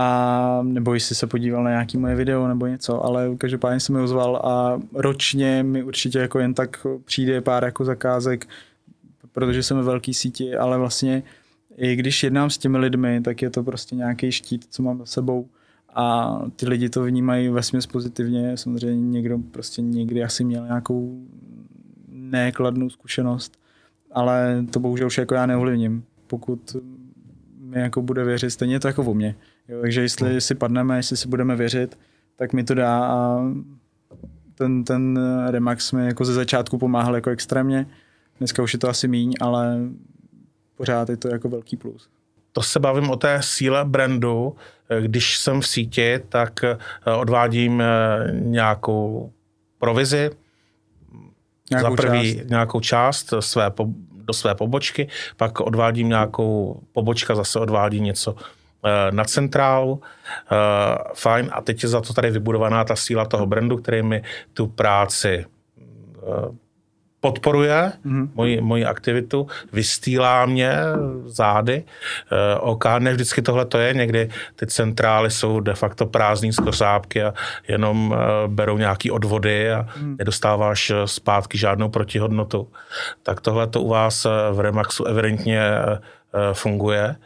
A 0.00 0.60
nebo 0.62 0.94
jestli 0.94 1.14
se 1.14 1.26
podíval 1.26 1.64
na 1.64 1.70
nějaký 1.70 1.98
moje 1.98 2.14
video 2.14 2.48
nebo 2.48 2.66
něco, 2.66 3.04
ale 3.04 3.30
každopádně 3.38 3.80
se 3.80 3.92
mi 3.92 4.00
ozval 4.00 4.36
a 4.36 4.80
ročně 4.94 5.62
mi 5.62 5.82
určitě 5.82 6.18
jako 6.18 6.38
jen 6.38 6.54
tak 6.54 6.86
přijde 7.04 7.40
pár 7.40 7.64
jako 7.64 7.84
zakázek, 7.84 8.48
protože 9.32 9.62
jsem 9.62 9.76
ve 9.76 9.82
velký 9.82 10.14
síti, 10.14 10.56
ale 10.56 10.78
vlastně 10.78 11.22
i 11.76 11.96
když 11.96 12.22
jednám 12.22 12.50
s 12.50 12.58
těmi 12.58 12.78
lidmi, 12.78 13.20
tak 13.20 13.42
je 13.42 13.50
to 13.50 13.62
prostě 13.62 13.96
nějaký 13.96 14.32
štít, 14.32 14.66
co 14.70 14.82
mám 14.82 14.98
za 14.98 15.06
sebou 15.06 15.48
a 15.94 16.36
ty 16.56 16.68
lidi 16.68 16.88
to 16.88 17.04
vnímají 17.04 17.48
ve 17.48 17.60
pozitivně. 17.92 18.56
Samozřejmě 18.56 19.08
někdo 19.08 19.38
prostě 19.50 19.82
někdy 19.82 20.24
asi 20.24 20.44
měl 20.44 20.64
nějakou 20.64 21.26
nekladnou 22.08 22.90
zkušenost, 22.90 23.58
ale 24.12 24.64
to 24.70 24.80
bohužel 24.80 25.06
už 25.06 25.18
jako 25.18 25.34
já 25.34 25.46
neovlivním. 25.46 26.04
Pokud 26.26 26.76
mi 27.60 27.80
jako 27.80 28.02
bude 28.02 28.24
věřit, 28.24 28.50
stejně 28.50 28.80
to 28.80 28.88
jako 28.88 29.02
o 29.02 29.14
mě. 29.14 29.34
Jo, 29.68 29.80
takže 29.80 30.00
jestli 30.00 30.30
hmm. 30.30 30.40
si 30.40 30.54
padneme, 30.54 30.96
jestli 30.96 31.16
si 31.16 31.28
budeme 31.28 31.56
věřit, 31.56 31.98
tak 32.36 32.52
mi 32.52 32.64
to 32.64 32.74
dá 32.74 33.04
a 33.04 33.40
ten, 34.54 34.84
ten 34.84 35.20
Remax 35.50 35.92
mi 35.92 36.06
jako 36.06 36.24
ze 36.24 36.34
začátku 36.34 36.78
pomáhal 36.78 37.14
jako 37.14 37.30
extrémně. 37.30 37.86
Dneska 38.38 38.62
už 38.62 38.72
je 38.72 38.78
to 38.78 38.88
asi 38.88 39.08
míň, 39.08 39.34
ale 39.40 39.78
pořád 40.76 41.08
je 41.08 41.16
to 41.16 41.28
jako 41.28 41.48
velký 41.48 41.76
plus. 41.76 42.08
To 42.52 42.62
se 42.62 42.80
bavím 42.80 43.10
o 43.10 43.16
té 43.16 43.42
síle 43.42 43.84
brandu. 43.84 44.56
Když 45.00 45.38
jsem 45.38 45.60
v 45.60 45.66
síti, 45.66 46.20
tak 46.28 46.64
eh, 46.64 46.76
odvádím 47.16 47.80
eh, 47.80 47.86
nějakou 48.32 49.32
provizi, 49.78 50.30
nějakou 51.70 51.96
za 51.96 52.02
prvý 52.02 52.36
část. 52.36 52.48
nějakou 52.48 52.80
část 52.80 53.34
své, 53.40 53.70
do 54.12 54.32
své 54.32 54.54
pobočky, 54.54 55.08
pak 55.36 55.60
odvádím 55.60 56.08
nějakou 56.08 56.80
pobočka, 56.92 57.34
zase 57.34 57.58
odvádí 57.58 58.00
něco 58.00 58.36
na 59.10 59.24
centrálu. 59.24 60.00
Fajn. 61.14 61.50
A 61.52 61.60
teď 61.60 61.82
je 61.82 61.88
za 61.88 62.00
to 62.00 62.12
tady 62.12 62.30
vybudovaná 62.30 62.84
ta 62.84 62.96
síla 62.96 63.24
toho 63.24 63.46
brandu, 63.46 63.76
který 63.76 64.02
mi 64.02 64.22
tu 64.54 64.66
práci 64.66 65.44
podporuje 67.20 67.92
mm-hmm. 68.06 68.28
moji, 68.34 68.60
moji 68.60 68.84
aktivitu, 68.84 69.46
vystýlá 69.72 70.46
mě 70.46 70.72
zády. 71.24 71.84
Uh, 72.32 72.70
OK, 72.70 72.84
ne 72.98 73.12
vždycky 73.12 73.42
tohle 73.42 73.64
to 73.64 73.78
je, 73.78 73.94
někdy 73.94 74.28
ty 74.56 74.66
centrály 74.66 75.30
jsou 75.30 75.60
de 75.60 75.74
facto 75.74 76.06
prázdný 76.06 76.52
skořápky 76.52 77.22
a 77.22 77.34
jenom 77.68 78.10
uh, 78.10 78.18
berou 78.46 78.78
nějaký 78.78 79.10
odvody 79.10 79.72
a 79.72 79.86
mm. 80.00 80.16
nedostáváš 80.18 80.90
eh, 80.90 81.06
zpátky 81.06 81.58
žádnou 81.58 81.88
protihodnotu. 81.88 82.68
Tak 83.22 83.40
tohle 83.40 83.66
to 83.66 83.82
u 83.82 83.88
vás 83.88 84.26
v 84.52 84.60
Remaxu 84.60 85.04
evidentně 85.04 85.60
uh, 85.70 86.40
funguje. 86.52 87.16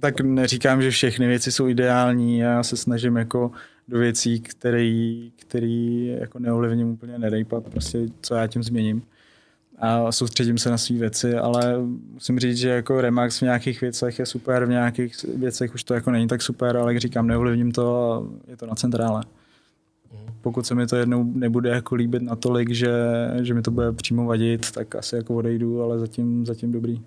Tak 0.00 0.20
neříkám, 0.20 0.82
že 0.82 0.90
všechny 0.90 1.26
věci 1.26 1.52
jsou 1.52 1.68
ideální, 1.68 2.38
já 2.38 2.62
se 2.62 2.76
snažím 2.76 3.16
jako 3.16 3.50
do 3.88 3.98
věcí, 3.98 4.40
který, 4.40 5.32
který 5.36 6.06
jako 6.06 6.38
neovlivním 6.38 6.88
úplně 6.88 7.18
nedejpat, 7.18 7.64
prostě 7.68 7.98
co 8.22 8.34
já 8.34 8.46
tím 8.46 8.62
změním. 8.62 9.02
A 9.78 10.12
soustředím 10.12 10.58
se 10.58 10.70
na 10.70 10.78
své 10.78 10.96
věci, 10.96 11.34
ale 11.34 11.76
musím 12.12 12.38
říct, 12.38 12.56
že 12.56 12.68
jako 12.68 13.00
Remax 13.00 13.38
v 13.38 13.42
nějakých 13.42 13.80
věcech 13.80 14.18
je 14.18 14.26
super, 14.26 14.64
v 14.64 14.68
nějakých 14.68 15.24
věcech 15.36 15.74
už 15.74 15.84
to 15.84 15.94
jako 15.94 16.10
není 16.10 16.28
tak 16.28 16.42
super, 16.42 16.76
ale 16.76 16.92
jak 16.92 17.00
říkám, 17.00 17.26
neovlivním 17.26 17.72
to 17.72 17.96
a 17.96 18.22
je 18.50 18.56
to 18.56 18.66
na 18.66 18.74
centrále. 18.74 19.22
Pokud 20.40 20.66
se 20.66 20.74
mi 20.74 20.86
to 20.86 20.96
jednou 20.96 21.24
nebude 21.34 21.70
jako 21.70 21.94
líbit 21.94 22.22
natolik, 22.22 22.70
že, 22.70 22.92
že 23.42 23.54
mi 23.54 23.62
to 23.62 23.70
bude 23.70 23.92
přímo 23.92 24.24
vadit, 24.24 24.70
tak 24.70 24.94
asi 24.94 25.16
jako 25.16 25.34
odejdu, 25.34 25.82
ale 25.82 25.98
zatím, 25.98 26.46
zatím 26.46 26.72
dobrý. 26.72 27.02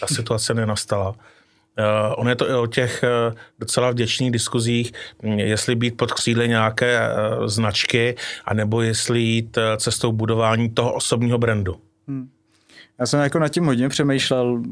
Ta 0.00 0.06
situace 0.06 0.54
nenastala. 0.54 1.14
Uh, 1.78 2.14
on 2.16 2.28
je 2.28 2.36
to 2.36 2.50
i 2.50 2.54
o 2.54 2.66
těch 2.66 3.04
uh, 3.28 3.34
docela 3.58 3.90
vděčných 3.90 4.30
diskuzích, 4.30 4.92
hm, 5.22 5.38
jestli 5.38 5.74
být 5.74 5.96
pod 5.96 6.12
křídly 6.12 6.48
nějaké 6.48 7.00
uh, 7.00 7.46
značky, 7.46 8.16
anebo 8.44 8.82
jestli 8.82 9.20
jít 9.20 9.58
cestou 9.76 10.12
budování 10.12 10.70
toho 10.70 10.94
osobního 10.94 11.38
brandu. 11.38 11.76
Hmm. 12.08 12.28
Já 12.98 13.06
jsem 13.06 13.20
jako 13.20 13.38
nad 13.38 13.48
tím 13.48 13.64
hodně 13.64 13.88
přemýšlel, 13.88 14.62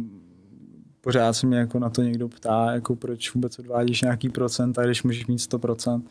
pořád 1.00 1.32
se 1.32 1.46
mě 1.46 1.58
jako 1.58 1.78
na 1.78 1.90
to 1.90 2.02
někdo 2.02 2.28
ptá, 2.28 2.72
jako 2.72 2.96
proč 2.96 3.34
vůbec 3.34 3.58
odvádíš 3.58 4.02
nějaký 4.02 4.28
procent, 4.28 4.78
a 4.78 4.84
když 4.84 5.02
můžeš 5.02 5.26
mít 5.26 5.38
100%. 5.38 6.02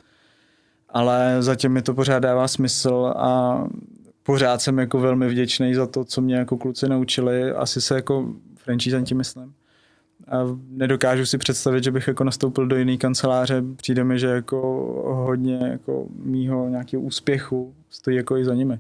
Ale 0.90 1.38
zatím 1.40 1.72
mi 1.72 1.82
to 1.82 1.94
pořád 1.94 2.20
dává 2.20 2.48
smysl 2.48 3.14
a 3.16 3.64
pořád 4.24 4.62
jsem 4.62 4.80
jako 4.80 5.00
velmi 5.00 5.28
vděčný 5.28 5.74
za 5.74 5.88
to, 5.88 6.06
co 6.06 6.22
mě 6.22 6.36
jako 6.36 6.58
kluci 6.58 6.90
naučili. 6.90 7.52
Asi 7.52 7.82
se 7.82 7.96
jako 7.96 8.34
franchise 8.58 9.04
myslím 9.14 9.54
a 10.28 10.58
nedokážu 10.70 11.26
si 11.26 11.38
představit, 11.38 11.84
že 11.84 11.92
bych 11.92 12.08
jako 12.08 12.24
nastoupil 12.24 12.68
do 12.68 12.76
jiné 12.76 12.98
kanceláře. 12.98 13.64
Přijde 13.76 14.04
mi, 14.04 14.20
že 14.20 14.28
jako 14.28 14.60
hodně 15.26 15.58
jako 15.58 16.08
mýho 16.24 16.70
nějakého 16.70 17.04
úspěchu 17.04 17.74
stojí 17.90 18.18
jako 18.18 18.38
i 18.38 18.46
za 18.46 18.54
nimi. 18.54 18.80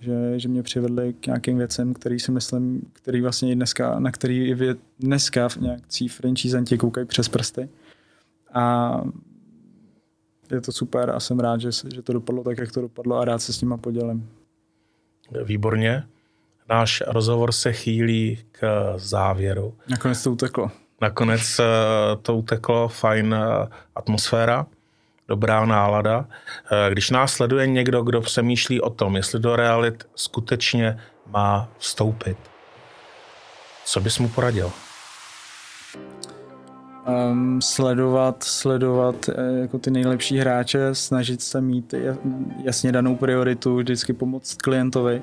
Že, 0.00 0.38
že 0.38 0.48
mě 0.48 0.62
přivedli 0.62 1.14
k 1.20 1.26
nějakým 1.26 1.58
věcem, 1.58 1.94
který 1.94 2.20
si 2.20 2.32
myslím, 2.32 2.90
který 2.92 3.20
vlastně 3.20 3.52
i 3.52 3.54
dneska, 3.54 3.98
na 3.98 4.12
který 4.12 4.46
i 4.46 4.54
vě, 4.54 4.76
dneska 5.00 5.48
v 5.48 5.56
nějakcí 5.56 6.08
franchisanti 6.08 6.78
koukají 6.78 7.06
přes 7.06 7.28
prsty. 7.28 7.68
A 8.52 9.04
je 10.50 10.60
to 10.60 10.72
super 10.72 11.10
a 11.10 11.20
jsem 11.20 11.40
rád, 11.40 11.60
že, 11.60 11.70
že 11.94 12.02
to 12.02 12.12
dopadlo 12.12 12.44
tak, 12.44 12.58
jak 12.58 12.72
to 12.72 12.80
dopadlo 12.80 13.16
a 13.16 13.24
rád 13.24 13.38
se 13.38 13.52
s 13.52 13.60
nima 13.60 13.76
podělím. 13.76 14.28
Výborně. 15.44 16.04
Náš 16.68 17.02
rozhovor 17.06 17.52
se 17.52 17.72
chýlí 17.72 18.38
k 18.52 18.92
závěru. 18.96 19.74
Nakonec 19.88 20.22
to 20.22 20.32
uteklo. 20.32 20.70
Nakonec 21.00 21.58
eh, 21.60 21.64
to 22.22 22.36
uteklo, 22.36 22.88
fajn 22.88 23.34
eh, 23.34 23.68
atmosféra, 23.94 24.66
dobrá 25.28 25.64
nálada. 25.64 26.26
Eh, 26.72 26.90
když 26.90 27.10
nás 27.10 27.32
sleduje 27.32 27.66
někdo, 27.66 28.02
kdo 28.02 28.20
přemýšlí 28.20 28.80
o 28.80 28.90
tom, 28.90 29.16
jestli 29.16 29.40
do 29.40 29.56
realit 29.56 30.08
skutečně 30.14 30.98
má 31.30 31.68
vstoupit, 31.78 32.36
co 33.84 34.00
bys 34.00 34.18
mu 34.18 34.28
poradil? 34.28 34.72
Um, 37.06 37.62
sledovat, 37.62 38.42
sledovat 38.42 39.30
jako 39.60 39.78
ty 39.78 39.90
nejlepší 39.90 40.38
hráče, 40.38 40.94
snažit 40.94 41.42
se 41.42 41.60
mít 41.60 41.94
jasně 42.64 42.92
danou 42.92 43.16
prioritu, 43.16 43.76
vždycky 43.76 44.12
pomoct 44.12 44.62
klientovi 44.62 45.22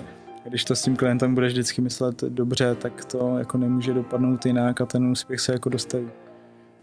když 0.50 0.66
to 0.66 0.76
s 0.76 0.82
tím 0.82 0.96
klientem 0.96 1.34
budeš 1.34 1.54
vždycky 1.54 1.82
myslet 1.82 2.22
dobře, 2.22 2.76
tak 2.76 3.06
to 3.06 3.38
jako 3.38 3.58
nemůže 3.58 3.94
dopadnout 3.94 4.46
jinak 4.46 4.82
a 4.82 4.86
ten 4.86 5.06
úspěch 5.06 5.40
se 5.40 5.54
jako 5.54 5.70
dostaví. 5.70 6.10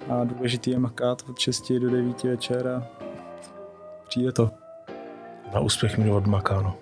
A 0.09 0.25
důležitý 0.25 0.71
je 0.71 0.79
makat 0.79 1.23
od 1.31 1.39
6 1.39 1.73
do 1.73 1.91
9 1.91 2.23
večer 2.25 2.69
a 2.69 2.87
přijde 4.09 4.33
to. 4.33 4.51
Na 5.55 5.61
úspěch 5.61 5.99
mi 5.99 6.11
odmakáno. 6.11 6.77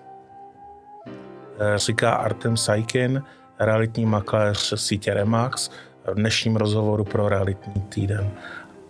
Eh, 1.59 1.79
říká 1.79 2.13
Artem 2.13 2.57
Sajkin, 2.57 3.23
realitní 3.59 4.07
makléř 4.07 4.75
sítě 4.77 5.15
Remax, 5.15 5.71
v 6.07 6.15
dnešním 6.15 6.57
rozhovoru 6.57 7.05
pro 7.05 7.29
realitní 7.29 7.83
týden. 7.83 8.31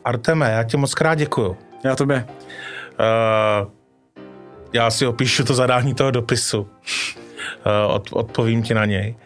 Arteme, 0.05 0.51
já 0.51 0.63
ti 0.63 0.77
moc 0.77 0.95
krát 0.95 1.15
děkuju. 1.15 1.57
Já 1.85 1.97
tobě. 1.97 2.27
Uh, 2.27 3.71
já 4.73 4.91
si 4.91 5.07
opíšu 5.07 5.45
to 5.45 5.55
zadání 5.55 5.95
toho 5.95 6.11
dopisu. 6.11 6.69
Eh, 7.67 7.87
od, 7.87 8.09
odpovím 8.13 8.63
ti 8.63 8.75
na 8.75 8.85
něj. 8.85 9.17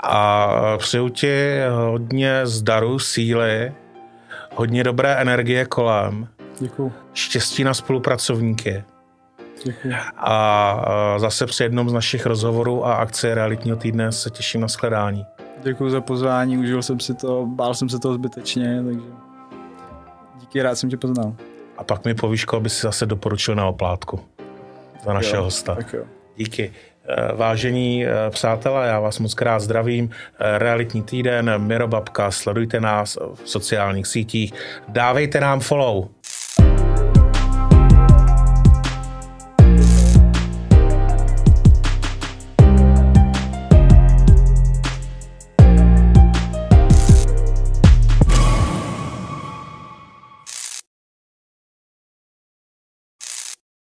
A 0.00 0.48
přeju 0.78 1.08
ti 1.08 1.60
hodně 1.70 2.46
zdaru, 2.46 2.98
síly, 2.98 3.72
hodně 4.54 4.84
dobré 4.84 5.14
energie 5.14 5.64
kolem. 5.64 6.28
Děkuju. 6.60 6.92
Štěstí 7.14 7.64
na 7.64 7.74
spolupracovníky. 7.74 8.84
Děkuji. 9.64 9.94
A 10.16 11.14
zase 11.18 11.46
při 11.46 11.62
jednom 11.62 11.90
z 11.90 11.92
našich 11.92 12.26
rozhovorů 12.26 12.86
a 12.86 12.94
akce 12.94 13.34
realitního 13.34 13.76
týdne 13.76 14.12
se 14.12 14.30
těším 14.30 14.60
na 14.60 14.68
shledání. 14.68 15.26
Děkuji 15.62 15.90
za 15.90 16.00
pozvání, 16.00 16.58
užil 16.58 16.82
jsem 16.82 17.00
si 17.00 17.14
to, 17.14 17.46
bál 17.46 17.74
jsem 17.74 17.88
se 17.88 17.98
toho 17.98 18.14
zbytečně, 18.14 18.82
takže 18.84 19.06
díky, 20.40 20.62
rád 20.62 20.74
jsem 20.74 20.90
tě 20.90 20.96
poznal. 20.96 21.34
A 21.76 21.84
pak 21.84 22.04
mi 22.04 22.14
povíš, 22.14 22.46
aby 22.56 22.70
si 22.70 22.82
zase 22.82 23.06
doporučil 23.06 23.54
na 23.54 23.66
oplátku 23.66 24.20
za 25.04 25.12
našeho 25.12 25.44
hosta. 25.44 25.74
Tak 25.74 25.92
jo. 25.92 26.04
Díky. 26.36 26.72
Eh, 27.08 27.32
vážení 27.36 28.06
eh, 28.06 28.10
přátelé, 28.30 28.88
já 28.88 29.00
vás 29.00 29.18
moc 29.18 29.34
krát 29.34 29.58
zdravím. 29.58 30.10
Eh, 30.10 30.58
realitní 30.58 31.02
týden, 31.02 31.58
Mirobabka, 31.58 32.30
sledujte 32.30 32.80
nás 32.80 33.18
v 33.34 33.48
sociálních 33.50 34.06
sítích, 34.06 34.52
dávejte 34.88 35.40
nám 35.40 35.60
follow. 35.60 36.08